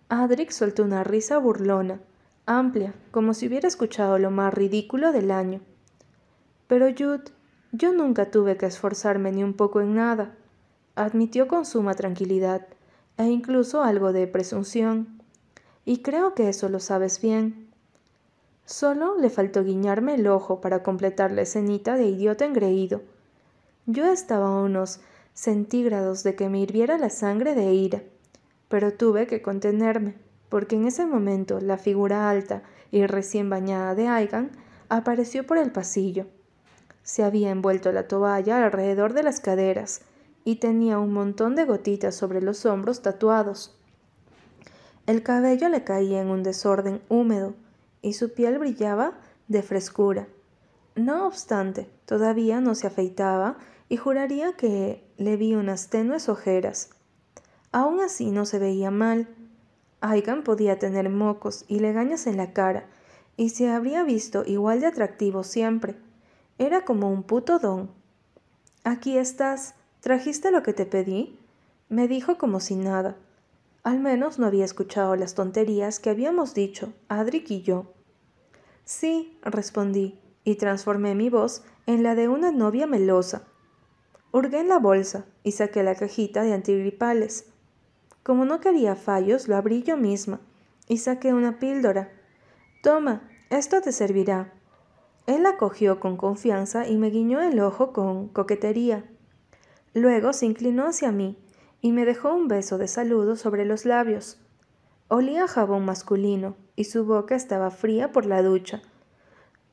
Adric 0.09 0.49
soltó 0.49 0.83
una 0.83 1.03
risa 1.03 1.37
burlona, 1.37 1.99
amplia, 2.47 2.93
como 3.11 3.35
si 3.35 3.47
hubiera 3.47 3.67
escuchado 3.67 4.17
lo 4.17 4.31
más 4.31 4.53
ridículo 4.53 5.11
del 5.11 5.29
año. 5.29 5.61
Pero 6.67 6.87
Jude, 6.87 7.31
yo 7.71 7.93
nunca 7.93 8.31
tuve 8.31 8.57
que 8.57 8.65
esforzarme 8.65 9.31
ni 9.31 9.43
un 9.43 9.53
poco 9.53 9.79
en 9.79 9.93
nada, 9.93 10.33
admitió 10.95 11.47
con 11.47 11.65
suma 11.65 11.93
tranquilidad, 11.93 12.65
e 13.17 13.25
incluso 13.25 13.83
algo 13.83 14.11
de 14.11 14.25
presunción. 14.25 15.21
Y 15.85 15.99
creo 15.99 16.33
que 16.33 16.49
eso 16.49 16.67
lo 16.69 16.79
sabes 16.79 17.21
bien. 17.21 17.66
Solo 18.67 19.17
le 19.17 19.29
faltó 19.29 19.63
guiñarme 19.63 20.15
el 20.15 20.27
ojo 20.27 20.59
para 20.59 20.83
completar 20.83 21.31
la 21.31 21.43
escenita 21.43 21.95
de 21.95 22.07
idiota 22.07 22.43
engreído. 22.43 23.01
Yo 23.85 24.11
estaba 24.11 24.47
a 24.47 24.61
unos 24.61 24.99
centígrados 25.33 26.23
de 26.23 26.35
que 26.35 26.49
me 26.49 26.59
hirviera 26.59 26.97
la 26.97 27.09
sangre 27.09 27.55
de 27.55 27.73
ira, 27.73 28.03
pero 28.67 28.91
tuve 28.91 29.25
que 29.25 29.41
contenerme, 29.41 30.15
porque 30.49 30.75
en 30.75 30.85
ese 30.85 31.05
momento 31.05 31.61
la 31.61 31.77
figura 31.77 32.29
alta 32.29 32.61
y 32.91 33.05
recién 33.05 33.49
bañada 33.49 33.95
de 33.95 34.09
Aigan 34.09 34.51
apareció 34.89 35.47
por 35.47 35.57
el 35.57 35.71
pasillo. 35.71 36.25
Se 37.03 37.23
había 37.23 37.51
envuelto 37.51 37.93
la 37.93 38.09
toalla 38.09 38.65
alrededor 38.65 39.13
de 39.13 39.23
las 39.23 39.39
caderas 39.39 40.01
y 40.43 40.57
tenía 40.57 40.99
un 40.99 41.13
montón 41.13 41.55
de 41.55 41.63
gotitas 41.63 42.15
sobre 42.15 42.41
los 42.41 42.65
hombros 42.65 43.01
tatuados. 43.01 43.79
El 45.05 45.23
cabello 45.23 45.69
le 45.69 45.85
caía 45.85 46.21
en 46.21 46.27
un 46.27 46.43
desorden 46.43 46.99
húmedo 47.07 47.53
y 48.01 48.13
su 48.13 48.33
piel 48.33 48.59
brillaba 48.59 49.19
de 49.47 49.61
frescura. 49.61 50.27
No 50.95 51.27
obstante, 51.27 51.89
todavía 52.05 52.59
no 52.59 52.75
se 52.75 52.87
afeitaba 52.87 53.57
y 53.89 53.97
juraría 53.97 54.53
que 54.53 55.03
le 55.17 55.37
vi 55.37 55.55
unas 55.55 55.89
tenues 55.89 56.29
ojeras. 56.29 56.89
Aún 57.71 57.99
así 57.99 58.31
no 58.31 58.45
se 58.45 58.59
veía 58.59 58.91
mal. 58.91 59.27
Aigan 60.01 60.43
podía 60.43 60.79
tener 60.79 61.09
mocos 61.09 61.65
y 61.67 61.79
legañas 61.79 62.27
en 62.27 62.37
la 62.37 62.53
cara, 62.53 62.85
y 63.35 63.49
se 63.49 63.69
habría 63.69 64.03
visto 64.03 64.43
igual 64.45 64.81
de 64.81 64.87
atractivo 64.87 65.43
siempre. 65.43 65.95
Era 66.57 66.85
como 66.85 67.11
un 67.11 67.23
puto 67.23 67.59
don. 67.59 67.91
Aquí 68.83 69.17
estás. 69.17 69.75
¿Trajiste 69.99 70.51
lo 70.51 70.63
que 70.63 70.73
te 70.73 70.85
pedí? 70.85 71.37
me 71.89 72.07
dijo 72.07 72.37
como 72.37 72.59
si 72.59 72.75
nada. 72.75 73.15
Al 73.87 74.01
menos 74.01 74.37
no 74.37 74.47
había 74.47 74.65
escuchado 74.65 75.15
las 75.15 75.33
tonterías 75.33 76.01
que 76.01 76.09
habíamos 76.09 76.53
dicho, 76.53 76.91
Adric 77.07 77.49
y 77.51 77.61
yo. 77.61 77.93
Sí, 78.83 79.39
respondí, 79.43 80.19
y 80.43 80.55
transformé 80.55 81.15
mi 81.15 81.29
voz 81.29 81.63
en 81.85 82.03
la 82.03 82.13
de 82.13 82.27
una 82.27 82.51
novia 82.51 82.85
melosa. 82.85 83.47
Hurgué 84.33 84.59
en 84.59 84.67
la 84.67 84.77
bolsa 84.77 85.23
y 85.41 85.53
saqué 85.53 85.83
la 85.83 85.95
cajita 85.95 86.43
de 86.43 86.51
antigripales. 86.51 87.45
Como 88.23 88.43
no 88.43 88.59
quería 88.59 88.97
fallos, 88.97 89.47
lo 89.47 89.55
abrí 89.55 89.83
yo 89.83 89.95
misma 89.95 90.41
y 90.89 90.97
saqué 90.97 91.33
una 91.33 91.57
píldora. 91.57 92.11
Toma, 92.83 93.29
esto 93.49 93.79
te 93.79 93.93
servirá. 93.93 94.53
Él 95.27 95.43
la 95.43 95.55
cogió 95.55 96.01
con 96.01 96.17
confianza 96.17 96.89
y 96.89 96.97
me 96.97 97.09
guiñó 97.09 97.39
el 97.39 97.57
ojo 97.61 97.93
con 97.93 98.27
coquetería. 98.27 99.09
Luego 99.93 100.33
se 100.33 100.45
inclinó 100.45 100.87
hacia 100.87 101.13
mí 101.13 101.37
y 101.81 101.91
me 101.91 102.05
dejó 102.05 102.33
un 102.33 102.47
beso 102.47 102.77
de 102.77 102.87
saludo 102.87 103.35
sobre 103.35 103.65
los 103.65 103.85
labios. 103.85 104.39
Olía 105.07 105.47
jabón 105.47 105.85
masculino 105.85 106.55
y 106.75 106.85
su 106.85 107.05
boca 107.05 107.35
estaba 107.35 107.71
fría 107.71 108.11
por 108.11 108.25
la 108.25 108.41
ducha. 108.41 108.81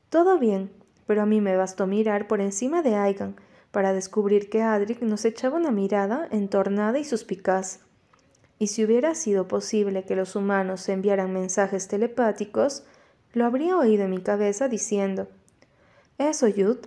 Todo 0.09 0.39
bien, 0.39 0.71
pero 1.07 1.21
a 1.21 1.25
mí 1.25 1.41
me 1.41 1.57
bastó 1.57 1.87
mirar 1.87 2.27
por 2.27 2.41
encima 2.41 2.81
de 2.81 2.95
Aigan 2.95 3.35
para 3.71 3.91
descubrir 3.91 4.49
que 4.49 4.61
Adric 4.61 5.01
nos 5.01 5.25
echaba 5.25 5.57
una 5.57 5.71
mirada 5.71 6.27
entornada 6.31 6.97
y 6.97 7.03
suspicaz. 7.03 7.81
Y 8.57 8.67
si 8.67 8.85
hubiera 8.85 9.15
sido 9.15 9.47
posible 9.47 10.03
que 10.03 10.15
los 10.15 10.35
humanos 10.35 10.87
enviaran 10.87 11.33
mensajes 11.33 11.89
telepáticos, 11.89 12.85
lo 13.33 13.45
habría 13.45 13.77
oído 13.77 14.05
en 14.05 14.11
mi 14.11 14.21
cabeza 14.21 14.69
diciendo 14.69 15.27
Eso, 16.17 16.47
Yud, 16.47 16.77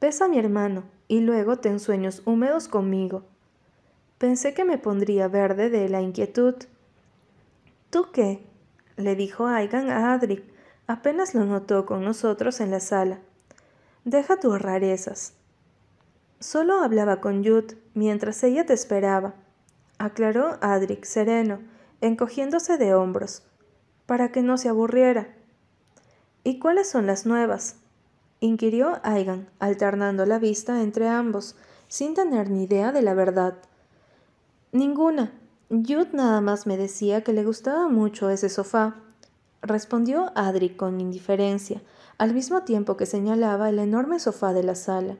besa 0.00 0.24
a 0.24 0.28
mi 0.28 0.38
hermano 0.38 0.84
y 1.06 1.20
luego 1.20 1.58
ten 1.58 1.80
sueños 1.80 2.22
húmedos 2.24 2.68
conmigo. 2.68 3.24
Pensé 4.18 4.52
que 4.52 4.64
me 4.64 4.78
pondría 4.78 5.28
verde 5.28 5.70
de 5.70 5.88
la 5.88 6.00
inquietud. 6.00 6.54
¿Tú 7.90 8.08
qué? 8.12 8.44
le 8.96 9.14
dijo 9.14 9.46
Aigan 9.46 9.90
a 9.90 10.12
Adric, 10.12 10.42
apenas 10.88 11.34
lo 11.34 11.44
notó 11.44 11.86
con 11.86 12.04
nosotros 12.04 12.60
en 12.60 12.72
la 12.72 12.80
sala. 12.80 13.20
Deja 14.04 14.40
tus 14.40 14.60
rarezas. 14.60 15.34
Solo 16.40 16.82
hablaba 16.82 17.20
con 17.20 17.44
Yud 17.44 17.74
mientras 17.94 18.42
ella 18.42 18.66
te 18.66 18.72
esperaba, 18.72 19.34
aclaró 19.98 20.58
Adric 20.60 21.04
sereno, 21.04 21.60
encogiéndose 22.00 22.76
de 22.76 22.94
hombros, 22.94 23.44
para 24.06 24.32
que 24.32 24.42
no 24.42 24.58
se 24.58 24.68
aburriera. 24.68 25.28
¿Y 26.42 26.58
cuáles 26.58 26.88
son 26.88 27.06
las 27.06 27.24
nuevas? 27.24 27.76
inquirió 28.40 29.00
Aigan, 29.04 29.48
alternando 29.60 30.26
la 30.26 30.38
vista 30.38 30.82
entre 30.82 31.08
ambos, 31.08 31.56
sin 31.86 32.14
tener 32.14 32.50
ni 32.50 32.64
idea 32.64 32.90
de 32.90 33.02
la 33.02 33.14
verdad. 33.14 33.58
Ninguna. 34.72 35.32
Jude 35.70 36.10
nada 36.12 36.42
más 36.42 36.66
me 36.66 36.76
decía 36.76 37.22
que 37.24 37.32
le 37.32 37.42
gustaba 37.42 37.88
mucho 37.88 38.28
ese 38.28 38.50
sofá. 38.50 38.96
Respondió 39.62 40.30
Adri 40.34 40.68
con 40.68 41.00
indiferencia, 41.00 41.80
al 42.18 42.34
mismo 42.34 42.64
tiempo 42.64 42.98
que 42.98 43.06
señalaba 43.06 43.70
el 43.70 43.78
enorme 43.78 44.20
sofá 44.20 44.52
de 44.52 44.62
la 44.62 44.74
sala. 44.74 45.16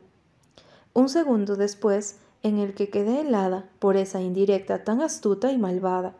Un 0.92 1.08
segundo 1.08 1.56
después, 1.56 2.16
en 2.42 2.58
el 2.58 2.74
que 2.74 2.90
quedé 2.90 3.22
helada 3.22 3.70
por 3.78 3.96
esa 3.96 4.20
indirecta 4.20 4.84
tan 4.84 5.00
astuta 5.00 5.50
y 5.50 5.56
malvada. 5.56 6.14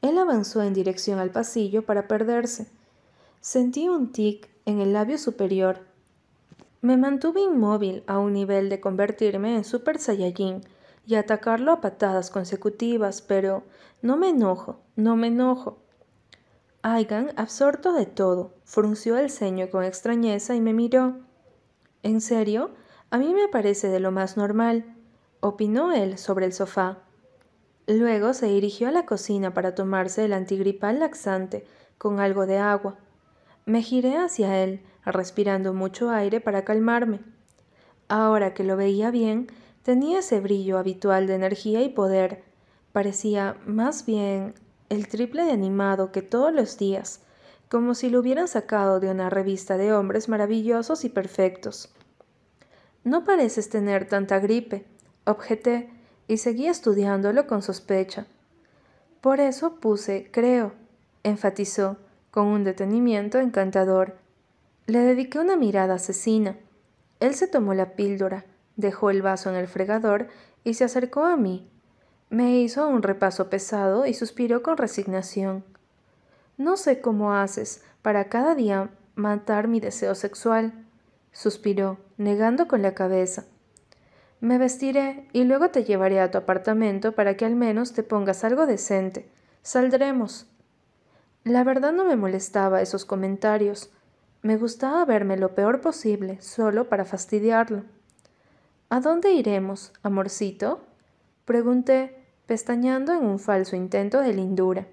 Él 0.00 0.18
avanzó 0.18 0.62
en 0.62 0.74
dirección 0.74 1.20
al 1.20 1.30
pasillo 1.30 1.86
para 1.86 2.08
perderse. 2.08 2.66
Sentí 3.40 3.88
un 3.88 4.10
tic 4.10 4.48
en 4.66 4.80
el 4.80 4.92
labio 4.92 5.16
superior. 5.16 5.78
Me 6.80 6.96
mantuve 6.96 7.40
inmóvil 7.40 8.02
a 8.08 8.18
un 8.18 8.32
nivel 8.32 8.68
de 8.68 8.80
convertirme 8.80 9.54
en 9.54 9.64
Super 9.64 10.00
Saiyajin 10.00 10.62
y 11.06 11.16
atacarlo 11.16 11.72
a 11.72 11.80
patadas 11.80 12.30
consecutivas, 12.30 13.22
pero 13.22 13.64
no 14.02 14.16
me 14.16 14.30
enojo, 14.30 14.80
no 14.96 15.16
me 15.16 15.28
enojo. 15.28 15.78
Aigan, 16.82 17.32
absorto 17.36 17.92
de 17.92 18.06
todo, 18.06 18.54
frunció 18.64 19.16
el 19.16 19.30
ceño 19.30 19.70
con 19.70 19.84
extrañeza 19.84 20.54
y 20.54 20.60
me 20.60 20.72
miró. 20.72 21.20
¿En 22.02 22.20
serio? 22.20 22.70
A 23.10 23.18
mí 23.18 23.34
me 23.34 23.48
parece 23.48 23.88
de 23.88 24.00
lo 24.00 24.10
más 24.10 24.36
normal, 24.36 24.96
opinó 25.40 25.92
él 25.92 26.18
sobre 26.18 26.46
el 26.46 26.52
sofá. 26.52 26.98
Luego 27.86 28.32
se 28.32 28.46
dirigió 28.46 28.88
a 28.88 28.92
la 28.92 29.06
cocina 29.06 29.54
para 29.54 29.74
tomarse 29.74 30.24
el 30.24 30.32
antigripal 30.32 31.00
laxante 31.00 31.66
con 31.98 32.20
algo 32.20 32.46
de 32.46 32.58
agua. 32.58 32.96
Me 33.66 33.82
giré 33.82 34.16
hacia 34.16 34.62
él, 34.62 34.82
respirando 35.04 35.74
mucho 35.74 36.10
aire 36.10 36.40
para 36.40 36.64
calmarme. 36.64 37.20
Ahora 38.08 38.54
que 38.54 38.64
lo 38.64 38.76
veía 38.76 39.10
bien, 39.10 39.48
Tenía 39.82 40.20
ese 40.20 40.40
brillo 40.40 40.78
habitual 40.78 41.26
de 41.26 41.34
energía 41.34 41.82
y 41.82 41.88
poder. 41.88 42.44
Parecía 42.92 43.56
más 43.66 44.06
bien 44.06 44.54
el 44.88 45.08
triple 45.08 45.44
de 45.44 45.52
animado 45.52 46.12
que 46.12 46.22
todos 46.22 46.52
los 46.52 46.78
días, 46.78 47.22
como 47.68 47.94
si 47.94 48.08
lo 48.10 48.20
hubieran 48.20 48.46
sacado 48.46 49.00
de 49.00 49.10
una 49.10 49.30
revista 49.30 49.76
de 49.76 49.92
hombres 49.92 50.28
maravillosos 50.28 51.04
y 51.04 51.08
perfectos. 51.08 51.92
No 53.02 53.24
pareces 53.24 53.70
tener 53.70 54.06
tanta 54.08 54.38
gripe, 54.38 54.84
objeté, 55.24 55.90
y 56.28 56.36
seguí 56.36 56.68
estudiándolo 56.68 57.46
con 57.48 57.62
sospecha. 57.62 58.26
Por 59.20 59.40
eso 59.40 59.80
puse 59.80 60.28
creo, 60.30 60.72
enfatizó, 61.24 61.96
con 62.30 62.46
un 62.46 62.64
detenimiento 62.64 63.38
encantador. 63.38 64.16
Le 64.86 65.00
dediqué 65.00 65.38
una 65.38 65.56
mirada 65.56 65.94
asesina. 65.94 66.56
Él 67.20 67.34
se 67.34 67.48
tomó 67.48 67.74
la 67.74 67.94
píldora, 67.94 68.44
Dejó 68.76 69.10
el 69.10 69.22
vaso 69.22 69.50
en 69.50 69.56
el 69.56 69.68
fregador 69.68 70.28
y 70.64 70.74
se 70.74 70.84
acercó 70.84 71.24
a 71.24 71.36
mí. 71.36 71.68
Me 72.30 72.58
hizo 72.58 72.88
un 72.88 73.02
repaso 73.02 73.50
pesado 73.50 74.06
y 74.06 74.14
suspiró 74.14 74.62
con 74.62 74.76
resignación. 74.76 75.64
No 76.56 76.76
sé 76.76 77.00
cómo 77.00 77.34
haces 77.34 77.84
para 78.02 78.28
cada 78.28 78.54
día 78.54 78.90
matar 79.14 79.68
mi 79.68 79.80
deseo 79.80 80.14
sexual, 80.14 80.72
suspiró, 81.32 81.98
negando 82.16 82.68
con 82.68 82.82
la 82.82 82.94
cabeza. 82.94 83.44
Me 84.40 84.58
vestiré 84.58 85.28
y 85.32 85.44
luego 85.44 85.70
te 85.70 85.84
llevaré 85.84 86.20
a 86.20 86.30
tu 86.30 86.38
apartamento 86.38 87.12
para 87.12 87.36
que 87.36 87.44
al 87.44 87.54
menos 87.54 87.92
te 87.92 88.02
pongas 88.02 88.42
algo 88.44 88.66
decente. 88.66 89.30
Saldremos. 89.62 90.46
La 91.44 91.62
verdad 91.64 91.92
no 91.92 92.04
me 92.04 92.16
molestaba 92.16 92.82
esos 92.82 93.04
comentarios. 93.04 93.92
Me 94.42 94.56
gustaba 94.56 95.04
verme 95.04 95.36
lo 95.36 95.54
peor 95.54 95.80
posible, 95.80 96.40
solo 96.40 96.88
para 96.88 97.04
fastidiarlo. 97.04 97.84
¿A 98.92 99.00
dónde 99.00 99.32
iremos, 99.32 99.90
amorcito? 100.02 100.82
pregunté, 101.46 102.14
pestañando 102.44 103.14
en 103.14 103.24
un 103.24 103.38
falso 103.38 103.74
intento 103.74 104.20
de 104.20 104.34
lindura. 104.34 104.86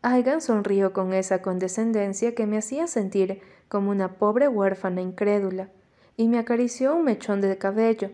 Aigan 0.00 0.40
sonrió 0.40 0.94
con 0.94 1.12
esa 1.12 1.42
condescendencia 1.42 2.34
que 2.34 2.46
me 2.46 2.56
hacía 2.56 2.86
sentir 2.86 3.42
como 3.68 3.90
una 3.90 4.14
pobre 4.14 4.48
huérfana 4.48 5.02
incrédula, 5.02 5.68
y 6.16 6.26
me 6.28 6.38
acarició 6.38 6.96
un 6.96 7.04
mechón 7.04 7.42
de 7.42 7.58
cabello. 7.58 8.12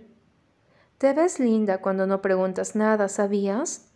Te 0.99 1.13
ves 1.13 1.39
linda 1.39 1.79
cuando 1.79 2.09
no 2.09 2.21
preguntas 2.21 2.75
nada, 2.75 3.09
¿sabías? 3.09 3.87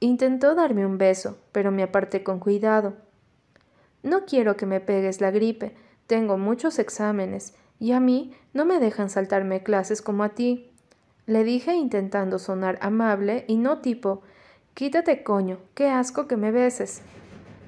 Intentó 0.00 0.54
darme 0.54 0.86
un 0.86 0.96
beso, 0.96 1.36
pero 1.52 1.70
me 1.70 1.82
aparté 1.82 2.24
con 2.24 2.38
cuidado. 2.40 2.94
No 4.02 4.24
quiero 4.24 4.56
que 4.56 4.64
me 4.64 4.80
pegues 4.80 5.20
la 5.20 5.30
gripe, 5.30 5.76
tengo 6.06 6.38
muchos 6.38 6.78
exámenes 6.78 7.52
y 7.78 7.92
a 7.92 8.00
mí 8.00 8.34
no 8.52 8.64
me 8.64 8.78
dejan 8.78 9.10
saltarme 9.10 9.62
clases 9.62 10.02
como 10.02 10.24
a 10.24 10.30
ti. 10.30 10.70
Le 11.26 11.44
dije 11.44 11.74
intentando 11.74 12.38
sonar 12.38 12.78
amable 12.80 13.44
y 13.48 13.56
no 13.56 13.80
tipo, 13.80 14.22
quítate 14.74 15.22
coño, 15.22 15.58
qué 15.74 15.88
asco 15.88 16.26
que 16.26 16.36
me 16.36 16.52
beses. 16.52 17.02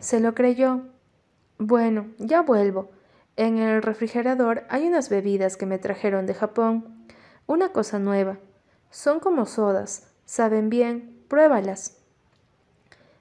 Se 0.00 0.20
lo 0.20 0.34
creyó. 0.34 0.82
Bueno, 1.58 2.06
ya 2.18 2.42
vuelvo. 2.42 2.90
En 3.36 3.58
el 3.58 3.82
refrigerador 3.82 4.64
hay 4.68 4.86
unas 4.86 5.08
bebidas 5.08 5.56
que 5.56 5.66
me 5.66 5.78
trajeron 5.78 6.26
de 6.26 6.34
Japón. 6.34 7.06
Una 7.46 7.72
cosa 7.72 7.98
nueva. 7.98 8.38
Son 8.90 9.20
como 9.20 9.46
sodas. 9.46 10.08
Saben 10.24 10.70
bien. 10.70 11.24
Pruébalas. 11.28 11.98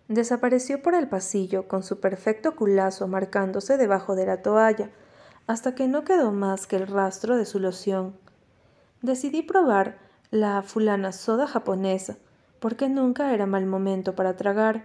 Desapareció 0.07 0.81
por 0.81 0.93
el 0.93 1.09
pasillo 1.09 1.67
con 1.67 1.83
su 1.83 1.99
perfecto 1.99 2.55
culazo 2.55 3.07
marcándose 3.07 3.77
debajo 3.77 4.15
de 4.15 4.25
la 4.25 4.41
toalla 4.41 4.89
hasta 5.47 5.73
que 5.75 5.87
no 5.87 6.03
quedó 6.03 6.31
más 6.31 6.67
que 6.67 6.75
el 6.75 6.87
rastro 6.87 7.37
de 7.37 7.45
su 7.45 7.59
loción. 7.59 8.13
Decidí 9.01 9.41
probar 9.41 9.97
la 10.29 10.61
fulana 10.61 11.13
soda 11.13 11.47
japonesa, 11.47 12.17
porque 12.59 12.89
nunca 12.89 13.33
era 13.33 13.45
mal 13.45 13.65
momento 13.65 14.13
para 14.15 14.35
tragar. 14.35 14.83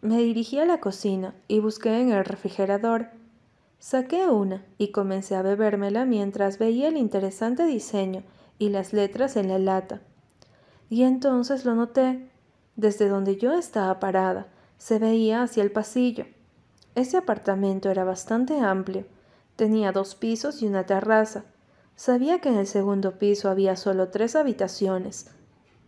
Me 0.00 0.18
dirigí 0.18 0.58
a 0.58 0.64
la 0.64 0.80
cocina 0.80 1.34
y 1.48 1.58
busqué 1.58 2.00
en 2.00 2.12
el 2.12 2.24
refrigerador. 2.24 3.08
Saqué 3.78 4.28
una 4.28 4.64
y 4.78 4.92
comencé 4.92 5.34
a 5.34 5.42
bebérmela 5.42 6.04
mientras 6.04 6.58
veía 6.58 6.88
el 6.88 6.96
interesante 6.96 7.64
diseño 7.64 8.22
y 8.58 8.68
las 8.68 8.92
letras 8.92 9.36
en 9.36 9.48
la 9.48 9.58
lata. 9.58 10.00
Y 10.88 11.02
entonces 11.02 11.64
lo 11.64 11.74
noté. 11.74 12.30
Desde 12.76 13.08
donde 13.08 13.36
yo 13.36 13.52
estaba 13.54 13.98
parada, 14.00 14.48
se 14.78 14.98
veía 14.98 15.42
hacia 15.42 15.62
el 15.62 15.72
pasillo. 15.72 16.26
Ese 16.94 17.16
apartamento 17.16 17.90
era 17.90 18.04
bastante 18.04 18.58
amplio. 18.58 19.06
Tenía 19.56 19.92
dos 19.92 20.14
pisos 20.14 20.62
y 20.62 20.66
una 20.66 20.84
terraza. 20.84 21.44
Sabía 21.96 22.40
que 22.40 22.48
en 22.48 22.56
el 22.56 22.66
segundo 22.66 23.18
piso 23.18 23.48
había 23.48 23.76
solo 23.76 24.08
tres 24.08 24.34
habitaciones, 24.34 25.30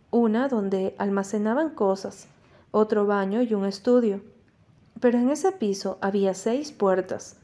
una 0.09 0.47
donde 0.47 0.95
almacenaban 0.97 1.71
cosas, 1.71 2.27
otro 2.71 3.05
baño 3.05 3.41
y 3.41 3.53
un 3.53 3.65
estudio. 3.65 4.21
Pero 5.01 5.17
en 5.17 5.29
ese 5.29 5.51
piso 5.51 5.97
había 6.01 6.33
seis 6.33 6.71
puertas. 6.71 7.37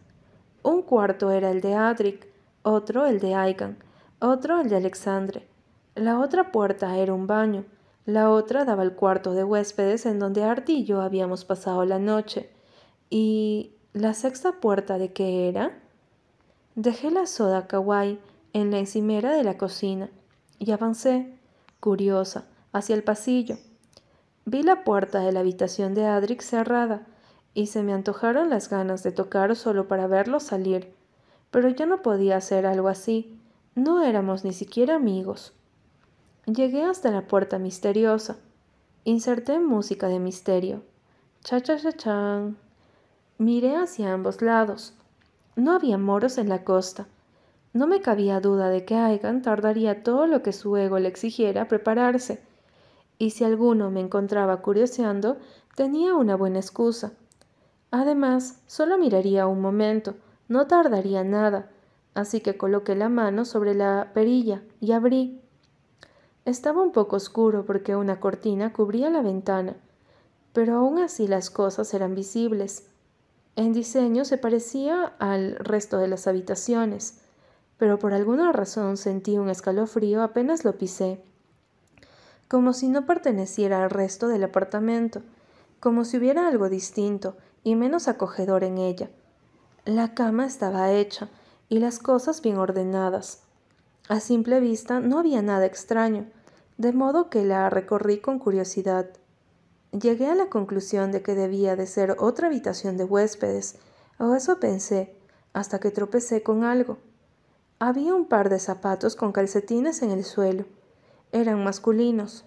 Un 0.63 0.81
cuarto 0.81 1.29
era 1.31 1.51
el 1.51 1.59
de 1.59 1.75
Adric, 1.75 2.27
otro 2.63 3.05
el 3.05 3.19
de 3.19 3.35
Aigan, 3.35 3.77
otro 4.19 4.61
el 4.61 4.69
de 4.69 4.77
Alexandre. 4.77 5.45
La 5.95 6.19
otra 6.19 6.53
puerta 6.53 6.97
era 6.97 7.13
un 7.13 7.27
baño, 7.27 7.65
la 8.05 8.29
otra 8.29 8.65
daba 8.65 8.81
al 8.81 8.95
cuarto 8.95 9.33
de 9.33 9.43
huéspedes 9.43 10.05
en 10.05 10.19
donde 10.19 10.43
Artie 10.43 10.77
y 10.77 10.83
yo 10.85 11.01
habíamos 11.01 11.45
pasado 11.45 11.85
la 11.85 11.99
noche. 11.99 12.49
¿Y 13.09 13.75
la 13.93 14.13
sexta 14.13 14.53
puerta 14.59 14.97
de 14.97 15.13
qué 15.13 15.47
era? 15.47 15.82
Dejé 16.75 17.11
la 17.11 17.27
soda 17.27 17.67
kawaii 17.67 18.19
en 18.53 18.71
la 18.71 18.79
encimera 18.79 19.31
de 19.35 19.43
la 19.43 19.59
cocina 19.59 20.09
y 20.57 20.71
avancé, 20.71 21.37
curiosa, 21.79 22.45
hacia 22.71 22.95
el 22.95 23.03
pasillo. 23.03 23.57
Vi 24.45 24.63
la 24.63 24.83
puerta 24.83 25.19
de 25.19 25.31
la 25.31 25.41
habitación 25.41 25.93
de 25.93 26.07
Adric 26.07 26.41
cerrada 26.41 27.05
y 27.53 27.67
se 27.67 27.83
me 27.83 27.93
antojaron 27.93 28.49
las 28.49 28.69
ganas 28.69 29.03
de 29.03 29.11
tocar 29.11 29.55
solo 29.55 29.87
para 29.87 30.07
verlo 30.07 30.39
salir. 30.39 30.95
Pero 31.51 31.69
yo 31.69 31.85
no 31.85 32.01
podía 32.01 32.37
hacer 32.37 32.65
algo 32.65 32.87
así. 32.87 33.39
No 33.75 34.01
éramos 34.01 34.43
ni 34.43 34.51
siquiera 34.51 34.95
amigos. 34.95 35.53
Llegué 36.47 36.83
hasta 36.85 37.11
la 37.11 37.27
puerta 37.27 37.59
misteriosa. 37.59 38.37
Inserté 39.03 39.59
música 39.59 40.07
de 40.07 40.17
misterio. 40.17 40.81
Cha 41.43 41.61
cha 41.61 41.77
cha 41.77 41.91
chan. 41.91 42.57
Miré 43.37 43.75
hacia 43.75 44.11
ambos 44.11 44.41
lados. 44.41 44.95
No 45.55 45.73
había 45.73 45.97
moros 45.97 46.37
en 46.37 46.49
la 46.49 46.63
costa. 46.63 47.07
No 47.73 47.87
me 47.87 48.01
cabía 48.01 48.39
duda 48.39 48.69
de 48.69 48.85
que 48.85 48.95
Aigan 48.95 49.41
tardaría 49.41 50.03
todo 50.03 50.27
lo 50.27 50.41
que 50.41 50.53
su 50.53 50.75
ego 50.77 50.99
le 50.99 51.07
exigiera 51.09 51.67
prepararse 51.67 52.41
y 53.17 53.31
si 53.31 53.43
alguno 53.43 53.89
me 53.91 54.01
encontraba 54.01 54.57
curioseando, 54.57 55.37
tenía 55.75 56.15
una 56.15 56.35
buena 56.35 56.59
excusa. 56.59 57.13
Además, 57.91 58.61
solo 58.67 58.97
miraría 58.97 59.47
un 59.47 59.61
momento, 59.61 60.15
no 60.47 60.67
tardaría 60.67 61.23
nada, 61.23 61.69
así 62.15 62.41
que 62.41 62.57
coloqué 62.57 62.95
la 62.95 63.09
mano 63.09 63.45
sobre 63.45 63.75
la 63.75 64.11
perilla 64.13 64.61
y 64.81 64.91
abrí. 64.91 65.39
Estaba 66.45 66.81
un 66.81 66.91
poco 66.91 67.15
oscuro 67.15 67.65
porque 67.65 67.95
una 67.95 68.19
cortina 68.19 68.73
cubría 68.73 69.09
la 69.09 69.21
ventana, 69.21 69.77
pero 70.51 70.75
aún 70.75 70.99
así 70.99 71.27
las 71.27 71.49
cosas 71.49 71.93
eran 71.93 72.15
visibles. 72.15 72.89
En 73.55 73.73
diseño 73.73 74.25
se 74.25 74.37
parecía 74.37 75.13
al 75.19 75.55
resto 75.57 75.97
de 75.97 76.07
las 76.07 76.27
habitaciones, 76.27 77.19
pero 77.77 77.99
por 77.99 78.13
alguna 78.13 78.51
razón 78.51 78.97
sentí 78.97 79.37
un 79.37 79.49
escalofrío 79.49 80.23
apenas 80.23 80.65
lo 80.65 80.77
pisé 80.77 81.21
como 82.53 82.73
si 82.73 82.87
no 82.87 83.07
perteneciera 83.07 83.83
al 83.83 83.89
resto 83.89 84.27
del 84.27 84.43
apartamento, 84.43 85.23
como 85.79 86.05
si 86.05 86.17
hubiera 86.17 86.47
algo 86.47 86.69
distinto 86.69 87.35
y 87.63 87.73
menos 87.73 88.07
acogedor 88.07 88.63
en 88.63 88.77
ella. 88.77 89.09
La 89.85 90.13
cama 90.13 90.45
estaba 90.45 90.91
hecha 90.91 91.29
y 91.67 91.79
las 91.79 91.97
cosas 91.97 92.43
bien 92.43 92.59
ordenadas. 92.59 93.41
A 94.07 94.19
simple 94.19 94.59
vista 94.59 94.99
no 94.99 95.17
había 95.17 95.41
nada 95.41 95.65
extraño, 95.65 96.27
de 96.77 96.93
modo 96.93 97.31
que 97.31 97.43
la 97.43 97.71
recorrí 97.71 98.19
con 98.19 98.37
curiosidad. 98.37 99.07
Llegué 99.99 100.27
a 100.27 100.35
la 100.35 100.47
conclusión 100.49 101.11
de 101.11 101.21
que 101.21 101.35
debía 101.35 101.75
de 101.75 101.87
ser 101.87 102.17
otra 102.19 102.47
habitación 102.47 102.97
de 102.97 103.05
huéspedes, 103.05 103.77
o 104.19 104.35
eso 104.35 104.59
pensé, 104.59 105.15
hasta 105.53 105.79
que 105.79 105.91
tropecé 105.91 106.43
con 106.43 106.65
algo. 106.65 106.97
Había 107.79 108.13
un 108.13 108.25
par 108.27 108.49
de 108.49 108.59
zapatos 108.59 109.15
con 109.15 109.31
calcetines 109.31 110.01
en 110.01 110.11
el 110.11 110.25
suelo 110.25 110.65
eran 111.33 111.63
masculinos. 111.63 112.45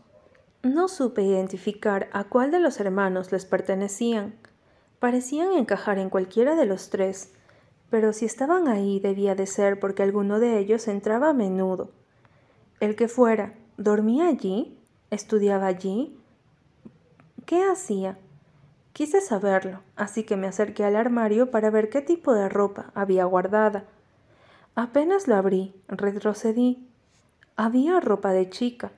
No 0.63 0.87
supe 0.87 1.23
identificar 1.23 2.09
a 2.13 2.25
cuál 2.25 2.53
de 2.53 2.61
los 2.61 2.79
hermanos 2.79 3.33
les 3.33 3.45
pertenecían. 3.45 4.37
Parecían 5.01 5.53
encajar 5.53 5.99
en 5.99 6.09
cualquiera 6.09 6.55
de 6.55 6.67
los 6.67 6.89
tres, 6.89 7.33
pero 7.91 8.13
si 8.13 8.25
estaban 8.25 8.69
ahí 8.69 9.01
debía 9.01 9.35
de 9.35 9.47
ser 9.47 9.81
porque 9.81 10.05
alguno 10.05 10.39
de 10.39 10.59
ellos 10.59 10.87
entraba 10.87 11.31
a 11.31 11.35
menudo. 11.35 11.91
El 12.79 12.95
que 12.95 13.09
fuera, 13.09 13.55
¿dormía 13.77 14.29
allí? 14.29 14.79
¿Estudiaba 15.11 15.67
allí? 15.67 16.17
¿Qué 17.47 17.65
hacía? 17.65 18.19
Quise 18.93 19.21
saberlo, 19.21 19.81
así 19.97 20.25
que 20.25 20.37
me 20.37 20.47
acerqué 20.47 20.85
al 20.85 20.97
armario 20.97 21.51
para 21.51 21.71
ver 21.71 21.89
qué 21.89 22.03
tipo 22.03 22.35
de 22.35 22.49
ropa 22.49 22.91
había 22.95 23.25
guardada. 23.25 23.85
Apenas 24.75 25.27
lo 25.27 25.37
abrí, 25.37 25.75
retrocedí 25.89 26.87
había 27.59 28.01
ropa 28.01 28.33
de 28.33 28.51
chica. 28.51 28.93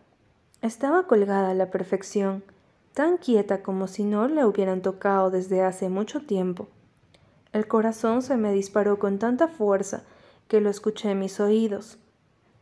Estaba 0.62 1.06
colgada 1.06 1.50
a 1.50 1.54
la 1.54 1.70
perfección, 1.70 2.42
tan 2.92 3.16
quieta 3.16 3.62
como 3.62 3.87
si 3.87 4.02
no 4.02 4.26
la 4.26 4.48
hubieran 4.48 4.82
tocado 4.82 5.30
desde 5.30 5.62
hace 5.62 5.88
mucho 5.88 6.22
tiempo. 6.22 6.66
El 7.52 7.68
corazón 7.68 8.20
se 8.20 8.37
me 8.37 8.52
disparó 8.52 8.98
con 8.98 9.20
tanta 9.20 9.46
fuerza 9.46 10.02
que 10.48 10.61
lo 10.61 10.70
escuché 10.70 11.12
en 11.12 11.20
mis 11.20 11.38
oídos. 11.38 11.98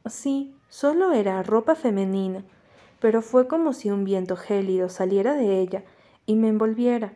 Sí, 0.04 0.54
solo 0.68 1.12
era 1.12 1.42
ropa 1.42 1.74
femenina, 1.74 2.44
pero 3.06 3.22
fue 3.22 3.46
como 3.46 3.72
si 3.72 3.92
un 3.92 4.02
viento 4.02 4.34
gélido 4.34 4.88
saliera 4.88 5.36
de 5.36 5.60
ella 5.60 5.84
y 6.26 6.34
me 6.34 6.48
envolviera. 6.48 7.12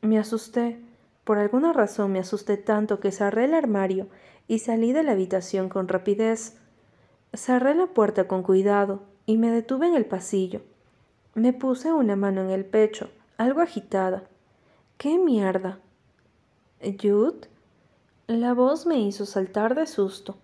Me 0.00 0.18
asusté. 0.18 0.80
Por 1.22 1.38
alguna 1.38 1.72
razón 1.72 2.10
me 2.10 2.18
asusté 2.18 2.56
tanto 2.56 2.98
que 2.98 3.12
cerré 3.12 3.44
el 3.44 3.54
armario 3.54 4.08
y 4.48 4.58
salí 4.58 4.92
de 4.92 5.04
la 5.04 5.12
habitación 5.12 5.68
con 5.68 5.86
rapidez. 5.86 6.56
Cerré 7.32 7.76
la 7.76 7.86
puerta 7.86 8.26
con 8.26 8.42
cuidado 8.42 9.04
y 9.24 9.36
me 9.36 9.52
detuve 9.52 9.86
en 9.86 9.94
el 9.94 10.04
pasillo. 10.04 10.62
Me 11.36 11.52
puse 11.52 11.92
una 11.92 12.16
mano 12.16 12.40
en 12.40 12.50
el 12.50 12.64
pecho, 12.64 13.08
algo 13.38 13.60
agitada. 13.60 14.24
¿Qué 14.98 15.16
mierda? 15.16 15.78
¿Jude? 17.00 17.46
La 18.26 18.52
voz 18.52 18.84
me 18.84 18.98
hizo 18.98 19.26
saltar 19.26 19.76
de 19.76 19.86
susto. 19.86 20.38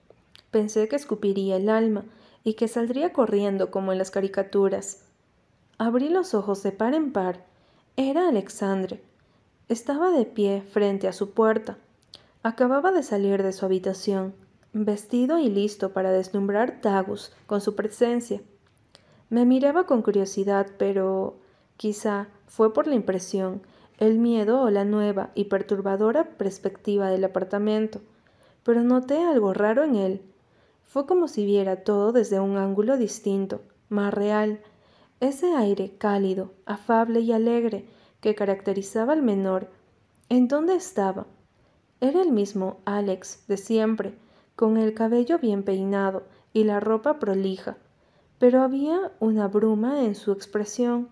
Pensé 0.53 0.87
que 0.87 0.94
escupiría 0.94 1.57
el 1.57 1.70
alma 1.70 2.05
y 2.46 2.54
que 2.54 2.68
saldría 2.68 3.12
corriendo 3.12 3.72
como 3.72 3.90
en 3.90 3.98
las 3.98 4.12
caricaturas. 4.12 5.02
Abrí 5.78 6.09
los 6.09 6.32
ojos 6.32 6.62
de 6.62 6.70
par 6.70 6.94
en 6.94 7.12
par. 7.12 7.44
Era 7.96 8.28
Alexandre. 8.28 9.02
Estaba 9.68 10.12
de 10.12 10.26
pie 10.26 10.62
frente 10.62 11.09
a 11.09 11.12
su 11.12 11.32
puerta. 11.32 11.76
Acababa 12.44 12.92
de 12.92 13.02
salir 13.02 13.42
de 13.42 13.52
su 13.52 13.66
habitación 13.66 14.32
vestido 14.72 15.40
y 15.40 15.50
listo 15.50 15.92
para 15.92 16.12
deslumbrar 16.12 16.80
Tagus 16.80 17.32
con 17.46 17.61
su 17.61 17.74
presencia. 17.74 18.40
Me 19.28 19.44
miraba 19.44 19.85
con 19.85 20.02
curiosidad, 20.02 20.68
pero 20.78 21.38
quizá 21.76 22.28
fue 22.46 22.72
por 22.72 22.87
la 22.87 22.94
impresión, 22.94 23.61
el 23.98 24.18
miedo 24.18 24.61
o 24.62 24.70
la 24.70 24.85
nueva 24.85 25.30
y 25.35 25.46
perturbadora 25.46 26.37
perspectiva 26.37 27.09
del 27.09 27.24
apartamento, 27.24 28.02
pero 28.62 28.85
noté 28.85 29.20
algo 29.24 29.52
raro 29.52 29.82
en 29.82 29.96
él. 29.96 30.22
Fue 30.87 31.07
como 31.07 31.29
si 31.29 31.44
viera 31.44 31.83
todo 31.85 32.12
desde 32.12 32.40
un 32.40 32.57
ángulo 32.57 32.96
distinto, 32.96 33.61
más 33.88 34.14
real, 34.14 34.61
ese 35.20 35.55
aire 35.55 35.96
cálido, 35.99 36.53
afable 36.64 37.20
y 37.20 37.33
alegre 37.33 37.87
que 38.20 38.35
caracterizaba 38.35 39.12
al 39.12 39.22
menor. 39.22 39.68
¿En 40.29 40.49
dónde 40.49 40.75
estaba? 40.75 41.27
Era 42.01 42.22
el 42.22 42.33
mismo 42.33 42.79
Alex 42.85 43.46
de 43.49 43.57
siempre, 43.57 44.14
con 44.55 44.77
el 44.77 44.94
cabello 44.94 45.38
bien 45.38 45.62
peinado 45.62 46.25
y 46.53 46.64
la 46.64 46.81
ropa 46.81 47.18
prolija, 47.18 47.77
pero 48.38 48.62
había 48.62 49.12
una 49.20 49.49
bruma 49.49 50.05
en 50.05 50.14
su 50.14 50.33
expresión, 50.33 51.09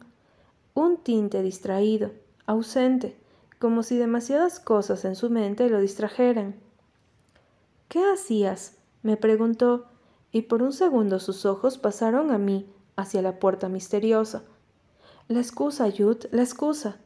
un 0.74 0.96
tinte 0.98 1.42
distraído, 1.42 2.12
ausente, 2.46 3.16
como 3.58 3.82
si 3.82 3.96
demasiadas 3.96 4.60
cosas 4.60 5.04
en 5.04 5.16
su 5.16 5.30
mente 5.30 5.70
lo 5.70 5.80
distrajeran. 5.80 6.54
¿Qué 7.88 8.02
hacías? 8.12 8.76
Me 9.04 9.18
preguntó, 9.18 9.84
y 10.32 10.42
por 10.42 10.62
un 10.62 10.72
segundo 10.72 11.20
sus 11.20 11.44
ojos 11.46 11.78
pasaron 11.78 12.32
a 12.32 12.38
mí, 12.38 12.66
hacia 12.96 13.22
la 13.22 13.38
puerta 13.38 13.68
misteriosa. 13.68 14.42
La 15.28 15.40
excusa, 15.40 15.86
Yud, 15.88 16.24
la 16.32 16.42
excusa. 16.42 16.96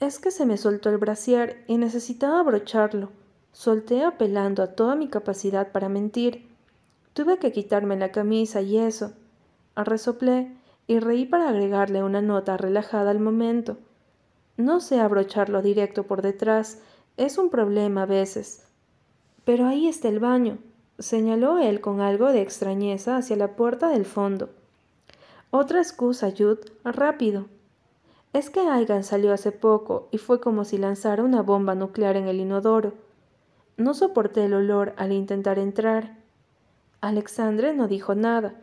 Es 0.00 0.18
que 0.18 0.30
se 0.30 0.46
me 0.46 0.56
soltó 0.56 0.88
el 0.88 0.96
brasier 0.96 1.62
y 1.68 1.76
necesitaba 1.76 2.40
abrocharlo. 2.40 3.10
Solté 3.52 4.02
apelando 4.02 4.62
a 4.62 4.68
toda 4.68 4.94
mi 4.96 5.08
capacidad 5.08 5.72
para 5.72 5.90
mentir. 5.90 6.48
Tuve 7.12 7.38
que 7.38 7.52
quitarme 7.52 7.96
la 7.96 8.10
camisa 8.10 8.62
y 8.62 8.78
eso. 8.78 9.12
Resoplé 9.76 10.56
y 10.86 11.00
reí 11.00 11.26
para 11.26 11.50
agregarle 11.50 12.02
una 12.02 12.22
nota 12.22 12.56
relajada 12.56 13.10
al 13.10 13.20
momento. 13.20 13.76
No 14.56 14.80
sé 14.80 15.00
abrocharlo 15.00 15.60
directo 15.60 16.04
por 16.04 16.22
detrás, 16.22 16.78
es 17.18 17.36
un 17.36 17.50
problema 17.50 18.04
a 18.04 18.06
veces. 18.06 18.66
Pero 19.44 19.66
ahí 19.66 19.88
está 19.88 20.08
el 20.08 20.20
baño, 20.20 20.58
señaló 20.98 21.58
él 21.58 21.80
con 21.80 22.00
algo 22.00 22.32
de 22.32 22.42
extrañeza 22.42 23.16
hacia 23.16 23.36
la 23.36 23.56
puerta 23.56 23.88
del 23.88 24.04
fondo. 24.04 24.50
Otra 25.50 25.80
excusa, 25.80 26.30
Jude, 26.30 26.60
rápido. 26.84 27.46
Es 28.32 28.48
que 28.48 28.60
Aigan 28.60 29.04
salió 29.04 29.32
hace 29.34 29.52
poco 29.52 30.08
y 30.10 30.18
fue 30.18 30.40
como 30.40 30.64
si 30.64 30.78
lanzara 30.78 31.22
una 31.22 31.42
bomba 31.42 31.74
nuclear 31.74 32.16
en 32.16 32.28
el 32.28 32.40
inodoro. 32.40 32.94
No 33.76 33.92
soporté 33.92 34.46
el 34.46 34.54
olor 34.54 34.94
al 34.96 35.12
intentar 35.12 35.58
entrar. 35.58 36.16
Alexandre 37.02 37.74
no 37.74 37.88
dijo 37.88 38.14
nada. 38.14 38.54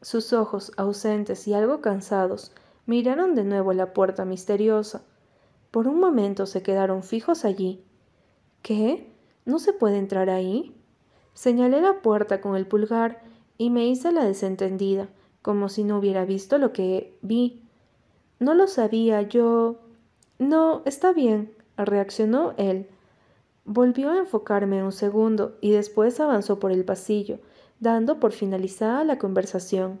Sus 0.00 0.32
ojos, 0.32 0.72
ausentes 0.76 1.46
y 1.46 1.54
algo 1.54 1.80
cansados, 1.80 2.50
miraron 2.86 3.36
de 3.36 3.44
nuevo 3.44 3.72
la 3.72 3.92
puerta 3.92 4.24
misteriosa. 4.24 5.02
Por 5.70 5.86
un 5.86 6.00
momento 6.00 6.46
se 6.46 6.62
quedaron 6.62 7.04
fijos 7.04 7.44
allí. 7.44 7.84
¿Qué? 8.62 9.11
¿No 9.44 9.58
se 9.58 9.72
puede 9.72 9.98
entrar 9.98 10.30
ahí? 10.30 10.74
Señalé 11.34 11.80
la 11.80 12.00
puerta 12.00 12.40
con 12.40 12.56
el 12.56 12.66
pulgar 12.66 13.22
y 13.58 13.70
me 13.70 13.86
hice 13.86 14.12
la 14.12 14.24
desentendida, 14.24 15.08
como 15.40 15.68
si 15.68 15.84
no 15.84 15.98
hubiera 15.98 16.24
visto 16.24 16.58
lo 16.58 16.72
que 16.72 17.16
vi. 17.22 17.62
No 18.38 18.54
lo 18.54 18.66
sabía 18.66 19.22
yo. 19.22 19.78
No, 20.38 20.82
está 20.84 21.12
bien, 21.12 21.52
reaccionó 21.76 22.54
él. 22.56 22.88
Volvió 23.64 24.10
a 24.10 24.18
enfocarme 24.18 24.82
un 24.82 24.92
segundo 24.92 25.56
y 25.60 25.70
después 25.70 26.18
avanzó 26.20 26.58
por 26.58 26.72
el 26.72 26.84
pasillo, 26.84 27.38
dando 27.80 28.18
por 28.18 28.32
finalizada 28.32 29.04
la 29.04 29.18
conversación. 29.18 30.00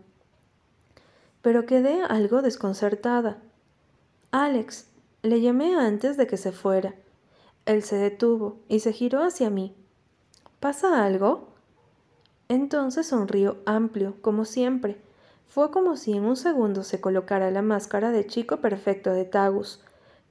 Pero 1.42 1.66
quedé 1.66 2.02
algo 2.02 2.42
desconcertada. 2.42 3.38
Alex, 4.30 4.88
le 5.22 5.40
llamé 5.40 5.76
antes 5.76 6.16
de 6.16 6.26
que 6.26 6.36
se 6.36 6.52
fuera. 6.52 6.94
Él 7.66 7.82
se 7.82 7.96
detuvo 7.96 8.58
y 8.68 8.80
se 8.80 8.92
giró 8.92 9.22
hacia 9.22 9.50
mí. 9.50 9.74
¿Pasa 10.60 11.04
algo? 11.04 11.48
Entonces 12.48 13.06
sonrió 13.06 13.58
amplio, 13.66 14.16
como 14.20 14.44
siempre. 14.44 15.00
Fue 15.48 15.70
como 15.70 15.96
si 15.96 16.12
en 16.12 16.24
un 16.24 16.36
segundo 16.36 16.82
se 16.82 17.00
colocara 17.00 17.50
la 17.50 17.62
máscara 17.62 18.10
de 18.10 18.26
chico 18.26 18.58
perfecto 18.58 19.12
de 19.12 19.24
Tagus, 19.24 19.80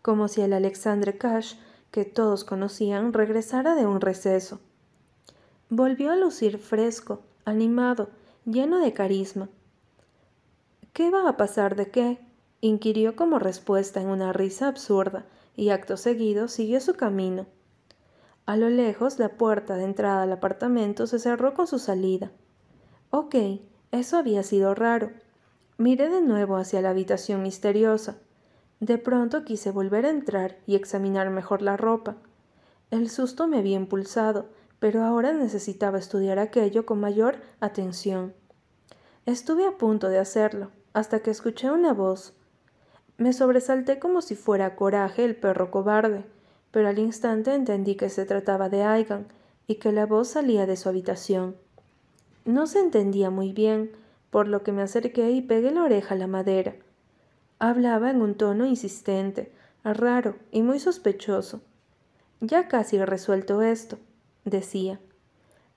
como 0.02 0.28
si 0.28 0.42
el 0.42 0.54
Alexandre 0.54 1.18
Cash, 1.18 1.56
que 1.92 2.06
todos 2.06 2.44
conocían, 2.44 3.14
regresara 3.14 3.76
de 3.76 3.86
un 3.86 4.02
receso. 4.02 4.60
Volvió 5.70 6.12
a 6.12 6.16
lucir 6.16 6.58
fresco, 6.58 7.22
animado, 7.46 8.10
lleno 8.46 8.80
de 8.80 8.94
carisma. 8.94 9.50
¿Qué 10.94 11.10
va 11.12 11.30
a 11.30 11.38
pasar 11.38 11.76
de 11.76 11.92
qué? 11.92 12.20
inquirió 12.62 13.16
como 13.16 13.40
respuesta 13.40 14.02
en 14.02 14.08
una 14.08 14.34
risa 14.34 14.68
absurda, 14.68 15.26
y 15.56 15.70
acto 15.70 15.98
seguido 15.98 16.48
siguió 16.48 16.80
su 16.82 16.94
camino. 16.94 17.46
A 18.46 18.58
lo 18.58 18.70
lejos, 18.70 19.20
la 19.20 19.30
puerta 19.30 19.76
de 19.76 19.84
entrada 19.84 20.24
al 20.24 20.32
apartamento 20.32 21.08
se 21.08 21.20
cerró 21.20 21.54
con 21.54 21.68
su 21.68 21.80
salida. 21.80 22.32
Ok, 23.10 23.36
eso 23.92 24.18
había 24.18 24.44
sido 24.44 24.74
raro. 24.74 25.12
Miré 25.78 26.10
de 26.10 26.22
nuevo 26.22 26.58
hacia 26.58 26.82
la 26.82 26.90
habitación 26.90 27.44
misteriosa. 27.44 28.18
De 28.80 28.98
pronto 28.98 29.44
quise 29.44 29.72
volver 29.72 30.06
a 30.06 30.10
entrar 30.10 30.58
y 30.66 30.76
examinar 30.76 31.30
mejor 31.30 31.62
la 31.62 31.78
ropa. 31.78 32.18
El 32.90 33.10
susto 33.10 33.48
me 33.48 33.60
había 33.60 33.78
impulsado, 33.78 34.50
pero 34.80 35.04
ahora 35.04 35.34
necesitaba 35.34 36.00
estudiar 36.00 36.40
aquello 36.40 36.86
con 36.86 37.00
mayor 37.00 37.38
atención. 37.60 38.34
Estuve 39.28 39.68
a 39.68 39.78
punto 39.78 40.10
de 40.10 40.18
hacerlo, 40.18 40.72
hasta 40.94 41.20
que 41.20 41.30
escuché 41.30 41.70
una 41.70 41.94
voz. 41.94 42.34
Me 43.22 43.34
sobresalté 43.34 44.00
como 44.00 44.24
si 44.24 44.34
fuera 44.34 44.76
coraje 44.76 45.24
el 45.24 45.36
perro 45.36 45.70
cobarde, 45.70 46.26
pero 46.72 46.88
al 46.88 46.98
instante 46.98 47.54
entendí 47.54 47.94
que 47.94 48.10
se 48.10 48.26
trataba 48.26 48.68
de 48.68 48.82
Aigan 48.82 49.28
y 49.68 49.76
que 49.76 49.92
la 49.92 50.08
voz 50.08 50.30
salía 50.30 50.66
de 50.66 50.76
su 50.76 50.90
habitación. 50.90 51.56
No 52.46 52.66
se 52.66 52.80
entendía 52.80 53.30
muy 53.30 53.54
bien, 53.54 53.92
por 54.32 54.48
lo 54.48 54.64
que 54.64 54.72
me 54.72 54.82
acerqué 54.82 55.30
y 55.30 55.44
pegué 55.44 55.70
la 55.70 55.84
oreja 55.84 56.16
a 56.16 56.18
la 56.18 56.26
madera. 56.26 56.74
Hablaba 57.60 58.10
en 58.10 58.24
un 58.24 58.34
tono 58.34 58.66
insistente, 58.66 59.52
raro 59.84 60.38
y 60.52 60.64
muy 60.64 60.80
sospechoso. 60.80 61.62
Ya 62.40 62.68
casi 62.68 62.98
he 62.98 63.06
resuelto 63.06 63.62
esto 63.62 64.00
decía. 64.46 65.00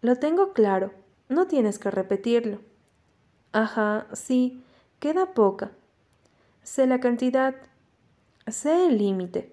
Lo 0.00 0.16
tengo 0.16 0.54
claro, 0.54 0.92
no 1.28 1.46
tienes 1.46 1.78
que 1.78 1.90
repetirlo. 1.90 2.60
Ajá, 3.52 4.06
sí, 4.14 4.64
queda 4.98 5.34
poca. 5.34 5.72
Sé 6.64 6.86
la 6.86 6.98
cantidad, 6.98 7.54
sé 8.46 8.86
el 8.86 8.96
límite. 8.96 9.52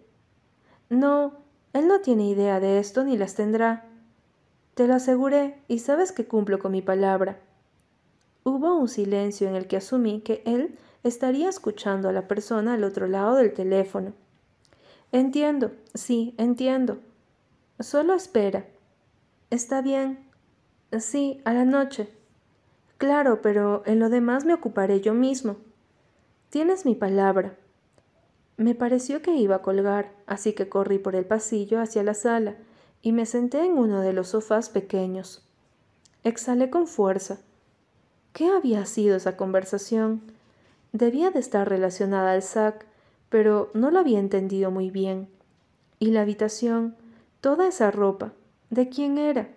No, 0.90 1.34
él 1.74 1.90
no 1.90 2.00
tiene 2.00 2.30
idea 2.30 2.62
de 2.62 2.80
esto 2.80 3.04
ni 3.04 3.18
las 3.18 3.36
tendrá. 3.36 3.86
Te 4.76 4.88
lo 4.88 4.96
aseguré 4.96 5.60
y 5.68 5.80
sabes 5.80 6.14
que 6.14 6.26
cumplo 6.26 6.58
con 6.60 6.72
mi 6.72 6.82
palabra. 6.82 7.38
Hubo 8.46 8.76
un 8.78 8.88
silencio 8.88 9.50
en 9.50 9.56
el 9.56 9.68
que 9.68 9.76
asumí 9.76 10.22
que 10.22 10.42
él 10.46 10.78
estaría 11.04 11.50
escuchando 11.50 12.08
a 12.08 12.14
la 12.14 12.30
persona 12.30 12.76
al 12.76 12.86
otro 12.86 13.08
lado 13.08 13.36
del 13.36 13.54
teléfono. 13.54 14.14
Entiendo, 15.12 15.72
sí, 15.94 16.34
entiendo. 16.38 17.00
Solo 17.82 18.14
espera. 18.14 18.66
Está 19.50 19.82
bien. 19.82 20.26
Sí, 20.98 21.42
a 21.44 21.52
la 21.52 21.66
noche. 21.66 22.08
Claro, 22.98 23.42
pero 23.42 23.84
en 23.86 24.00
lo 24.00 24.10
demás 24.10 24.46
me 24.46 24.54
ocuparé 24.54 25.02
yo 25.02 25.14
mismo. 25.14 25.58
Tienes 26.52 26.86
mi 26.86 26.94
palabra. 26.94 27.56
Me 28.58 28.76
pareció 28.76 29.24
que 29.24 29.34
iba 29.34 29.56
a 29.56 29.62
colgar, 29.62 30.12
así 30.28 30.54
que 30.54 30.70
corrí 30.70 31.00
por 31.00 31.16
el 31.16 31.26
pasillo 31.26 31.82
hacia 31.82 32.04
la 32.04 32.14
sala 32.14 32.58
y 33.02 33.14
me 33.14 33.26
senté 33.26 33.66
en 33.66 33.78
uno 33.78 34.02
de 34.02 34.14
los 34.14 34.28
sofás 34.28 34.70
pequeños. 34.70 35.44
Exhalé 36.24 36.70
con 36.70 36.86
fuerza. 36.86 37.40
¿Qué 38.34 38.50
había 38.50 38.86
sido 38.86 39.16
esa 39.16 39.38
conversación? 39.38 40.22
Debía 40.92 41.32
de 41.32 41.40
estar 41.40 41.68
relacionada 41.68 42.34
al 42.34 42.44
SAC, 42.44 42.86
pero 43.30 43.72
no 43.74 43.90
lo 43.90 44.00
había 44.00 44.20
entendido 44.20 44.70
muy 44.72 44.92
bien. 44.92 45.30
Y 46.00 46.12
la 46.12 46.22
habitación, 46.22 46.96
toda 47.40 47.70
esa 47.70 47.90
ropa, 47.90 48.34
¿De 48.72 48.88
quién 48.88 49.18
era? 49.18 49.50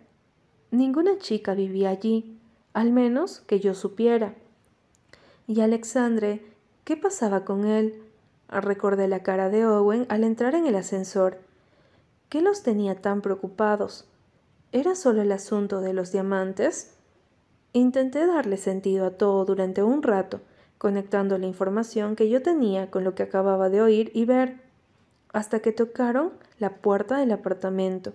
Ninguna 0.72 1.18
chica 1.18 1.54
vivía 1.54 1.90
allí, 1.90 2.36
al 2.72 2.90
menos 2.90 3.40
que 3.46 3.60
yo 3.60 3.74
supiera. 3.74 4.34
Y 5.46 5.60
Alexandre, 5.60 6.53
¿qué 6.84 6.96
pasaba 6.96 7.44
con 7.44 7.66
él? 7.66 8.02
Recordé 8.48 9.08
la 9.08 9.22
cara 9.22 9.50
de 9.50 9.66
Owen 9.66 10.06
al 10.08 10.22
entrar 10.24 10.54
en 10.54 10.66
el 10.66 10.76
ascensor. 10.76 11.38
¿Qué 12.28 12.40
los 12.40 12.62
tenía 12.62 13.00
tan 13.00 13.20
preocupados? 13.20 14.06
¿Era 14.72 14.94
solo 14.94 15.22
el 15.22 15.32
asunto 15.32 15.80
de 15.80 15.92
los 15.92 16.12
diamantes? 16.12 16.94
Intenté 17.72 18.26
darle 18.26 18.56
sentido 18.56 19.06
a 19.06 19.12
todo 19.12 19.44
durante 19.44 19.82
un 19.82 20.02
rato, 20.02 20.40
conectando 20.78 21.38
la 21.38 21.46
información 21.46 22.16
que 22.16 22.28
yo 22.28 22.42
tenía 22.42 22.90
con 22.90 23.04
lo 23.04 23.14
que 23.14 23.22
acababa 23.22 23.68
de 23.68 23.82
oír 23.82 24.10
y 24.14 24.24
ver, 24.24 24.60
hasta 25.32 25.60
que 25.60 25.72
tocaron 25.72 26.32
la 26.58 26.76
puerta 26.76 27.18
del 27.18 27.32
apartamento. 27.32 28.12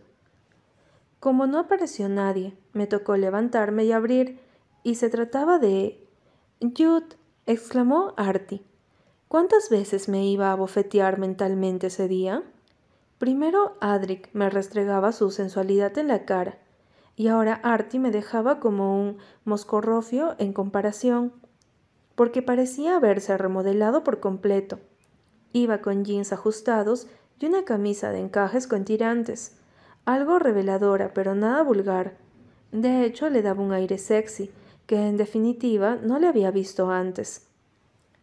Como 1.19 1.47
no 1.47 1.59
apareció 1.59 2.07
nadie, 2.07 2.53
me 2.71 2.87
tocó 2.87 3.17
levantarme 3.17 3.83
y 3.83 3.91
abrir, 3.91 4.39
y 4.83 4.95
se 4.95 5.09
trataba 5.09 5.59
de... 5.59 6.05
Jude, 6.61 7.18
exclamó 7.51 8.13
Artie. 8.15 8.61
¿Cuántas 9.27 9.71
veces 9.71 10.07
me 10.07 10.23
iba 10.23 10.51
a 10.51 10.55
bofetear 10.55 11.17
mentalmente 11.17 11.87
ese 11.87 12.07
día? 12.07 12.43
Primero 13.17 13.75
Adric 13.81 14.29
me 14.33 14.51
restregaba 14.51 15.11
su 15.11 15.31
sensualidad 15.31 15.97
en 15.97 16.09
la 16.09 16.25
cara, 16.25 16.59
y 17.15 17.27
ahora 17.27 17.59
Artie 17.63 17.99
me 17.99 18.11
dejaba 18.11 18.59
como 18.59 19.01
un 19.01 19.17
moscorrofio 19.45 20.35
en 20.37 20.53
comparación, 20.53 21.33
porque 22.13 22.43
parecía 22.43 22.97
haberse 22.97 23.35
remodelado 23.35 24.03
por 24.03 24.19
completo. 24.19 24.79
Iba 25.51 25.79
con 25.79 26.05
jeans 26.05 26.31
ajustados 26.31 27.07
y 27.39 27.47
una 27.47 27.65
camisa 27.65 28.11
de 28.11 28.19
encajes 28.19 28.67
con 28.67 28.85
tirantes 28.85 29.55
algo 30.05 30.37
reveladora, 30.37 31.15
pero 31.15 31.33
nada 31.33 31.63
vulgar. 31.63 32.13
De 32.71 33.05
hecho, 33.05 33.27
le 33.29 33.41
daba 33.41 33.63
un 33.63 33.73
aire 33.73 33.97
sexy, 33.97 34.51
que 34.89 35.07
en 35.07 35.17
definitiva 35.17 35.97
no 36.01 36.17
le 36.17 36.25
había 36.25 36.49
visto 36.49 36.89
antes. 36.89 37.45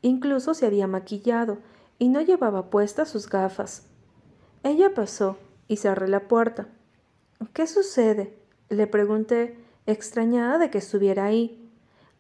Incluso 0.02 0.52
se 0.52 0.66
había 0.66 0.88
maquillado 0.88 1.59
y 2.00 2.09
no 2.09 2.20
llevaba 2.20 2.70
puestas 2.70 3.09
sus 3.09 3.29
gafas. 3.29 3.87
Ella 4.64 4.92
pasó 4.92 5.37
y 5.68 5.76
cerré 5.76 6.09
la 6.09 6.26
puerta. 6.26 6.66
¿Qué 7.52 7.68
sucede? 7.68 8.37
le 8.68 8.88
pregunté, 8.88 9.57
extrañada 9.87 10.59
de 10.59 10.70
que 10.70 10.79
estuviera 10.79 11.26
ahí. 11.26 11.70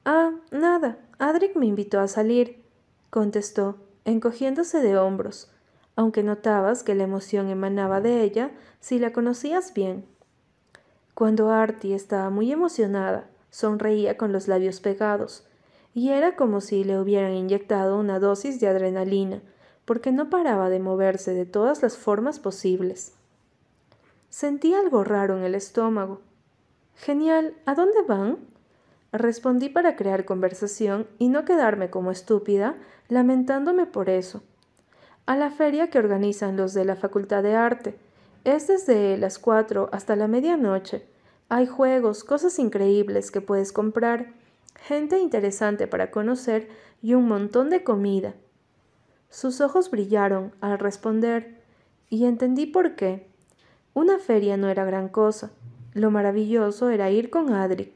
Ah, 0.04 0.30
nada. 0.52 1.00
Adric 1.18 1.56
me 1.56 1.66
invitó 1.66 1.98
a 1.98 2.06
salir, 2.06 2.62
contestó, 3.10 3.78
encogiéndose 4.04 4.78
de 4.78 4.96
hombros 4.96 5.50
aunque 5.96 6.22
notabas 6.22 6.82
que 6.82 6.94
la 6.94 7.04
emoción 7.04 7.48
emanaba 7.48 8.02
de 8.02 8.22
ella 8.22 8.50
si 8.80 8.98
la 8.98 9.14
conocías 9.14 9.72
bien. 9.72 10.04
Cuando 11.14 11.50
Artie 11.50 11.94
estaba 11.94 12.28
muy 12.28 12.52
emocionada, 12.52 13.30
sonreía 13.50 14.16
con 14.16 14.32
los 14.32 14.48
labios 14.48 14.80
pegados, 14.80 15.46
y 15.94 16.10
era 16.10 16.36
como 16.36 16.60
si 16.60 16.84
le 16.84 16.98
hubieran 16.98 17.32
inyectado 17.32 17.98
una 17.98 18.18
dosis 18.18 18.60
de 18.60 18.68
adrenalina, 18.68 19.42
porque 19.84 20.12
no 20.12 20.28
paraba 20.28 20.68
de 20.68 20.80
moverse 20.80 21.32
de 21.32 21.46
todas 21.46 21.82
las 21.82 21.96
formas 21.96 22.38
posibles. 22.38 23.14
Sentí 24.28 24.74
algo 24.74 25.04
raro 25.04 25.38
en 25.38 25.44
el 25.44 25.54
estómago. 25.54 26.20
Genial, 26.96 27.54
¿a 27.64 27.74
dónde 27.74 28.02
van? 28.06 28.38
Respondí 29.12 29.68
para 29.68 29.96
crear 29.96 30.24
conversación 30.24 31.06
y 31.18 31.28
no 31.28 31.44
quedarme 31.44 31.88
como 31.88 32.10
estúpida 32.10 32.76
lamentándome 33.08 33.86
por 33.86 34.10
eso. 34.10 34.42
A 35.24 35.36
la 35.36 35.50
feria 35.50 35.88
que 35.88 35.98
organizan 35.98 36.56
los 36.56 36.74
de 36.74 36.84
la 36.84 36.96
Facultad 36.96 37.42
de 37.42 37.54
Arte. 37.54 37.96
Es 38.44 38.66
desde 38.66 39.16
las 39.16 39.38
cuatro 39.38 39.88
hasta 39.92 40.16
la 40.16 40.28
medianoche. 40.28 41.06
Hay 41.48 41.66
juegos, 41.66 42.24
cosas 42.24 42.58
increíbles 42.58 43.30
que 43.30 43.40
puedes 43.40 43.72
comprar, 43.72 44.32
gente 44.74 45.20
interesante 45.20 45.86
para 45.86 46.10
conocer 46.10 46.68
y 47.02 47.14
un 47.14 47.28
montón 47.28 47.70
de 47.70 47.84
comida. 47.84 48.34
Sus 49.30 49.60
ojos 49.60 49.90
brillaron 49.90 50.52
al 50.60 50.78
responder 50.78 51.60
y 52.10 52.24
entendí 52.24 52.66
por 52.66 52.96
qué. 52.96 53.28
Una 53.94 54.18
feria 54.18 54.56
no 54.56 54.68
era 54.68 54.84
gran 54.84 55.08
cosa. 55.08 55.52
Lo 55.94 56.10
maravilloso 56.10 56.90
era 56.90 57.10
ir 57.10 57.30
con 57.30 57.52
Adric. 57.52 57.92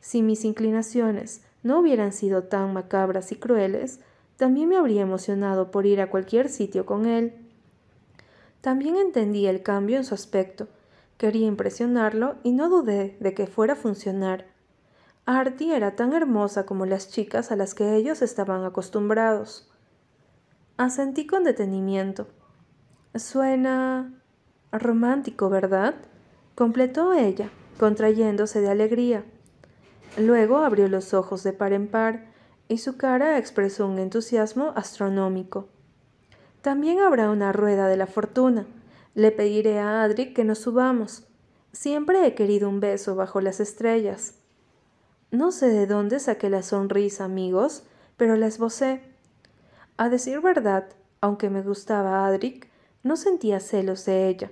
Si 0.00 0.20
mis 0.20 0.44
inclinaciones 0.44 1.42
no 1.62 1.78
hubieran 1.78 2.12
sido 2.12 2.42
tan 2.44 2.72
macabras 2.72 3.30
y 3.30 3.36
crueles, 3.36 4.00
también 4.36 4.68
me 4.68 4.76
habría 4.76 5.02
emocionado 5.02 5.70
por 5.70 5.86
ir 5.86 6.00
a 6.00 6.10
cualquier 6.10 6.48
sitio 6.48 6.84
con 6.84 7.06
él. 7.06 7.32
También 8.60 8.96
entendí 8.96 9.46
el 9.46 9.62
cambio 9.62 9.98
en 9.98 10.04
su 10.04 10.14
aspecto. 10.14 10.66
Quería 11.22 11.46
impresionarlo 11.46 12.34
y 12.42 12.50
no 12.50 12.68
dudé 12.68 13.16
de 13.20 13.32
que 13.32 13.46
fuera 13.46 13.74
a 13.74 13.76
funcionar. 13.76 14.46
Artie 15.24 15.76
era 15.76 15.94
tan 15.94 16.14
hermosa 16.14 16.66
como 16.66 16.84
las 16.84 17.10
chicas 17.10 17.52
a 17.52 17.54
las 17.54 17.76
que 17.76 17.94
ellos 17.94 18.22
estaban 18.22 18.64
acostumbrados. 18.64 19.70
Asentí 20.78 21.24
con 21.28 21.44
detenimiento. 21.44 22.26
Suena 23.14 24.20
romántico, 24.72 25.48
¿verdad? 25.48 25.94
completó 26.56 27.12
ella, 27.12 27.50
contrayéndose 27.78 28.60
de 28.60 28.70
alegría. 28.70 29.24
Luego 30.18 30.58
abrió 30.58 30.88
los 30.88 31.14
ojos 31.14 31.44
de 31.44 31.52
par 31.52 31.72
en 31.72 31.86
par 31.86 32.32
y 32.66 32.78
su 32.78 32.96
cara 32.96 33.38
expresó 33.38 33.86
un 33.86 34.00
entusiasmo 34.00 34.72
astronómico. 34.74 35.68
También 36.62 36.98
habrá 36.98 37.30
una 37.30 37.52
rueda 37.52 37.86
de 37.86 37.96
la 37.96 38.08
fortuna. 38.08 38.66
Le 39.14 39.30
pediré 39.30 39.78
a 39.78 40.02
Adri 40.02 40.32
que 40.32 40.44
nos 40.44 40.60
subamos. 40.60 41.26
Siempre 41.72 42.26
he 42.26 42.34
querido 42.34 42.68
un 42.68 42.80
beso 42.80 43.14
bajo 43.14 43.40
las 43.40 43.60
estrellas. 43.60 44.38
No 45.30 45.52
sé 45.52 45.68
de 45.68 45.86
dónde 45.86 46.18
saqué 46.18 46.50
la 46.50 46.62
sonrisa, 46.62 47.24
amigos, 47.24 47.84
pero 48.16 48.36
la 48.36 48.46
esbocé. 48.46 49.02
A 49.96 50.08
decir 50.08 50.40
verdad, 50.40 50.88
aunque 51.20 51.50
me 51.50 51.62
gustaba 51.62 52.26
Adric, 52.26 52.68
no 53.02 53.16
sentía 53.16 53.60
celos 53.60 54.04
de 54.04 54.28
ella. 54.28 54.50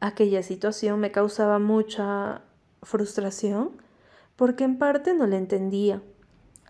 Aquella 0.00 0.42
situación 0.42 0.98
me 1.00 1.12
causaba 1.12 1.58
mucha 1.58 2.42
frustración 2.82 3.72
porque 4.36 4.64
en 4.64 4.78
parte 4.78 5.12
no 5.12 5.26
la 5.26 5.36
entendía. 5.36 6.02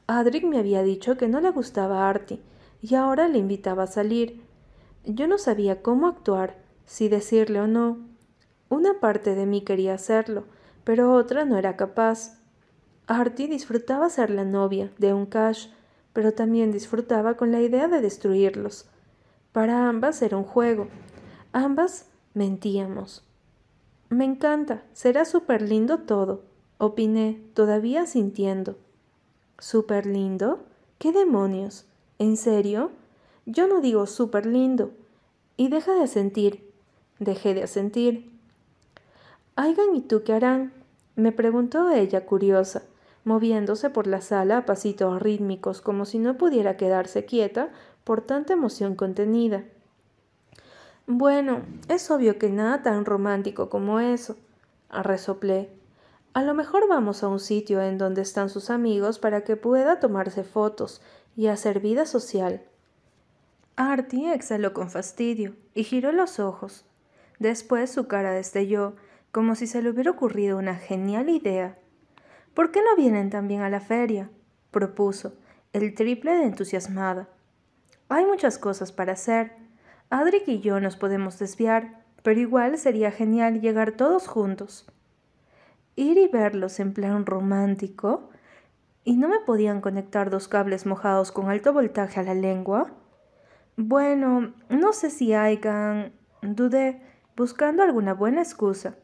Adric 0.08 0.44
me 0.44 0.58
había 0.58 0.82
dicho 0.82 1.16
que 1.16 1.28
no 1.28 1.40
le 1.40 1.50
gustaba 1.50 2.08
Artie 2.08 2.40
y 2.82 2.96
ahora 2.96 3.28
le 3.28 3.38
invitaba 3.38 3.84
a 3.84 3.86
salir. 3.86 4.42
Yo 5.04 5.28
no 5.28 5.38
sabía 5.38 5.82
cómo 5.82 6.08
actuar, 6.08 6.59
si 6.90 7.08
decirle 7.08 7.60
o 7.60 7.68
no. 7.68 7.98
Una 8.68 8.98
parte 8.98 9.36
de 9.36 9.46
mí 9.46 9.60
quería 9.60 9.94
hacerlo, 9.94 10.42
pero 10.82 11.14
otra 11.14 11.44
no 11.44 11.56
era 11.56 11.76
capaz. 11.76 12.40
Artie 13.06 13.46
disfrutaba 13.46 14.10
ser 14.10 14.30
la 14.30 14.44
novia 14.44 14.90
de 14.98 15.14
un 15.14 15.26
Cash, 15.26 15.68
pero 16.12 16.32
también 16.32 16.72
disfrutaba 16.72 17.36
con 17.36 17.52
la 17.52 17.60
idea 17.60 17.86
de 17.86 18.00
destruirlos. 18.00 18.88
Para 19.52 19.88
ambas 19.88 20.20
era 20.20 20.36
un 20.36 20.42
juego. 20.42 20.88
Ambas 21.52 22.08
mentíamos. 22.34 23.24
Me 24.08 24.24
encanta, 24.24 24.82
será 24.92 25.24
súper 25.24 25.62
lindo 25.62 26.00
todo 26.00 26.50
opiné, 26.80 27.38
todavía 27.52 28.06
sintiendo. 28.06 28.78
¿Súper 29.58 30.06
lindo? 30.06 30.64
¿Qué 30.98 31.12
demonios? 31.12 31.84
¿En 32.18 32.38
serio? 32.38 32.90
Yo 33.44 33.66
no 33.68 33.82
digo 33.82 34.06
súper 34.06 34.46
lindo. 34.46 34.92
Y 35.58 35.68
deja 35.68 35.92
de 35.94 36.06
sentir. 36.06 36.69
Dejé 37.20 37.54
de 37.54 37.62
asentir. 37.62 38.30
Aigan 39.54 39.94
y 39.94 40.00
tú 40.00 40.22
qué 40.24 40.32
harán? 40.32 40.72
me 41.16 41.32
preguntó 41.32 41.90
ella 41.90 42.24
curiosa, 42.24 42.82
moviéndose 43.24 43.90
por 43.90 44.06
la 44.06 44.22
sala 44.22 44.56
a 44.56 44.66
pasitos 44.66 45.20
rítmicos 45.20 45.82
como 45.82 46.06
si 46.06 46.18
no 46.18 46.38
pudiera 46.38 46.78
quedarse 46.78 47.26
quieta 47.26 47.68
por 48.04 48.22
tanta 48.22 48.54
emoción 48.54 48.94
contenida. 48.94 49.64
Bueno, 51.06 51.60
es 51.88 52.10
obvio 52.10 52.38
que 52.38 52.48
nada 52.48 52.82
tan 52.82 53.04
romántico 53.04 53.68
como 53.68 54.00
eso, 54.00 54.36
resoplé. 54.90 55.68
A 56.32 56.42
lo 56.42 56.54
mejor 56.54 56.88
vamos 56.88 57.22
a 57.22 57.28
un 57.28 57.40
sitio 57.40 57.82
en 57.82 57.98
donde 57.98 58.22
están 58.22 58.48
sus 58.48 58.70
amigos 58.70 59.18
para 59.18 59.42
que 59.42 59.56
pueda 59.56 60.00
tomarse 60.00 60.42
fotos 60.42 61.02
y 61.36 61.48
hacer 61.48 61.80
vida 61.80 62.06
social. 62.06 62.62
Artie 63.76 64.32
exhaló 64.32 64.72
con 64.72 64.88
fastidio 64.88 65.54
y 65.74 65.84
giró 65.84 66.12
los 66.12 66.40
ojos. 66.40 66.86
Después 67.40 67.90
su 67.90 68.06
cara 68.06 68.30
destelló, 68.30 68.94
como 69.32 69.56
si 69.56 69.66
se 69.66 69.82
le 69.82 69.90
hubiera 69.90 70.12
ocurrido 70.12 70.58
una 70.58 70.76
genial 70.76 71.28
idea. 71.28 71.76
¿Por 72.54 72.70
qué 72.70 72.80
no 72.80 72.94
vienen 72.96 73.30
también 73.30 73.62
a 73.62 73.68
la 73.68 73.80
feria? 73.80 74.30
propuso, 74.70 75.34
el 75.72 75.92
triple 75.96 76.36
de 76.36 76.44
entusiasmada. 76.44 77.28
Hay 78.08 78.24
muchas 78.24 78.58
cosas 78.58 78.92
para 78.92 79.14
hacer. 79.14 79.56
Adric 80.08 80.46
y 80.46 80.60
yo 80.60 80.78
nos 80.78 80.94
podemos 80.94 81.40
desviar, 81.40 82.04
pero 82.22 82.38
igual 82.38 82.78
sería 82.78 83.10
genial 83.10 83.60
llegar 83.60 83.90
todos 83.90 84.28
juntos 84.28 84.86
ir 86.00 86.18
y 86.18 86.28
verlos 86.28 86.80
en 86.80 86.92
plan 86.92 87.26
romántico, 87.26 88.30
y 89.04 89.16
no 89.16 89.28
me 89.28 89.40
podían 89.40 89.80
conectar 89.80 90.30
dos 90.30 90.48
cables 90.48 90.86
mojados 90.86 91.32
con 91.32 91.48
alto 91.48 91.72
voltaje 91.72 92.20
a 92.20 92.22
la 92.22 92.34
lengua. 92.34 92.92
Bueno, 93.76 94.54
no 94.68 94.92
sé 94.92 95.10
si 95.10 95.32
Aigan... 95.32 96.12
dudé, 96.42 97.02
buscando 97.40 97.82
alguna 97.82 98.12
buena 98.12 98.42
excusa. 98.42 98.96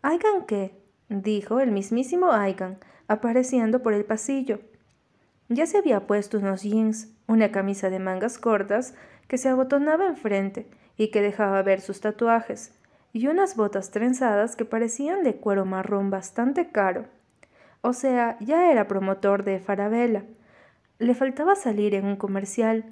¿Aigan 0.00 0.46
qué? 0.46 0.80
dijo 1.08 1.58
el 1.58 1.72
mismísimo 1.72 2.30
Aigan, 2.30 2.78
apareciendo 3.08 3.82
por 3.82 3.94
el 3.94 4.04
pasillo. 4.04 4.60
Ya 5.48 5.66
se 5.66 5.78
había 5.78 6.06
puesto 6.06 6.38
unos 6.38 6.62
jeans, 6.62 7.08
una 7.26 7.50
camisa 7.50 7.90
de 7.90 7.98
mangas 7.98 8.38
cortas 8.38 8.94
que 9.26 9.38
se 9.38 9.48
abotonaba 9.48 10.06
enfrente 10.06 10.68
y 10.96 11.08
que 11.08 11.20
dejaba 11.20 11.60
ver 11.62 11.80
sus 11.80 12.00
tatuajes, 12.00 12.78
y 13.12 13.26
unas 13.26 13.56
botas 13.56 13.90
trenzadas 13.90 14.54
que 14.54 14.64
parecían 14.64 15.24
de 15.24 15.34
cuero 15.34 15.64
marrón 15.64 16.10
bastante 16.10 16.70
caro. 16.70 17.06
O 17.80 17.92
sea, 17.92 18.36
ya 18.38 18.70
era 18.70 18.86
promotor 18.86 19.42
de 19.42 19.58
Farabella. 19.58 20.22
Le 21.00 21.12
faltaba 21.16 21.56
salir 21.56 21.96
en 21.96 22.06
un 22.06 22.14
comercial. 22.14 22.84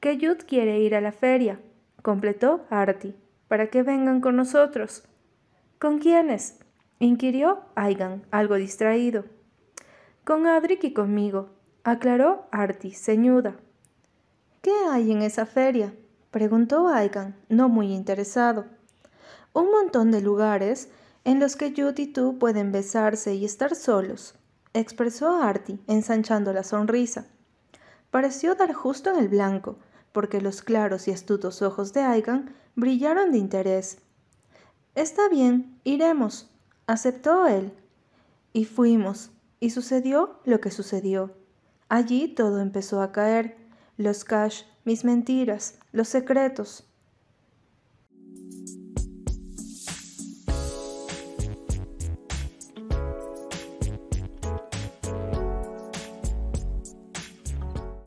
Que 0.00 0.18
quiere 0.48 0.80
ir 0.80 0.96
a 0.96 1.00
la 1.00 1.12
feria, 1.12 1.60
completó 2.02 2.66
Artie, 2.68 3.14
para 3.54 3.68
que 3.68 3.84
vengan 3.84 4.20
con 4.20 4.34
nosotros. 4.34 5.04
¿Con 5.78 6.00
quiénes? 6.00 6.58
inquirió 6.98 7.60
Aigan, 7.76 8.26
algo 8.32 8.56
distraído. 8.56 9.26
Con 10.24 10.48
Adric 10.48 10.82
y 10.82 10.92
conmigo, 10.92 11.50
aclaró 11.84 12.48
Artie, 12.50 12.96
ceñuda. 12.96 13.54
¿Qué 14.60 14.72
hay 14.90 15.12
en 15.12 15.22
esa 15.22 15.46
feria? 15.46 15.94
preguntó 16.32 16.88
Aigan, 16.88 17.36
no 17.48 17.68
muy 17.68 17.94
interesado 17.94 18.64
un 19.52 19.70
montón 19.70 20.10
de 20.10 20.20
lugares 20.20 20.88
en 21.22 21.38
los 21.38 21.54
que 21.54 21.70
Jude 21.70 22.02
y 22.02 22.06
tú 22.08 22.40
pueden 22.40 22.72
besarse 22.72 23.36
y 23.36 23.44
estar 23.44 23.76
solos, 23.76 24.34
expresó 24.72 25.40
Artie, 25.40 25.78
ensanchando 25.86 26.52
la 26.52 26.64
sonrisa. 26.64 27.28
Pareció 28.10 28.56
dar 28.56 28.72
justo 28.72 29.10
en 29.10 29.16
el 29.20 29.28
blanco, 29.28 29.78
porque 30.14 30.40
los 30.40 30.62
claros 30.62 31.08
y 31.08 31.10
astutos 31.10 31.60
ojos 31.60 31.92
de 31.92 32.02
Aigan 32.02 32.54
brillaron 32.76 33.32
de 33.32 33.38
interés. 33.38 33.98
Está 34.94 35.28
bien, 35.28 35.80
iremos, 35.82 36.48
aceptó 36.86 37.48
él. 37.48 37.72
Y 38.52 38.64
fuimos, 38.64 39.32
y 39.58 39.70
sucedió 39.70 40.38
lo 40.44 40.60
que 40.60 40.70
sucedió. 40.70 41.32
Allí 41.88 42.28
todo 42.28 42.60
empezó 42.60 43.02
a 43.02 43.10
caer, 43.10 43.56
los 43.96 44.24
cash, 44.24 44.62
mis 44.84 45.04
mentiras, 45.04 45.80
los 45.90 46.06
secretos. 46.06 46.86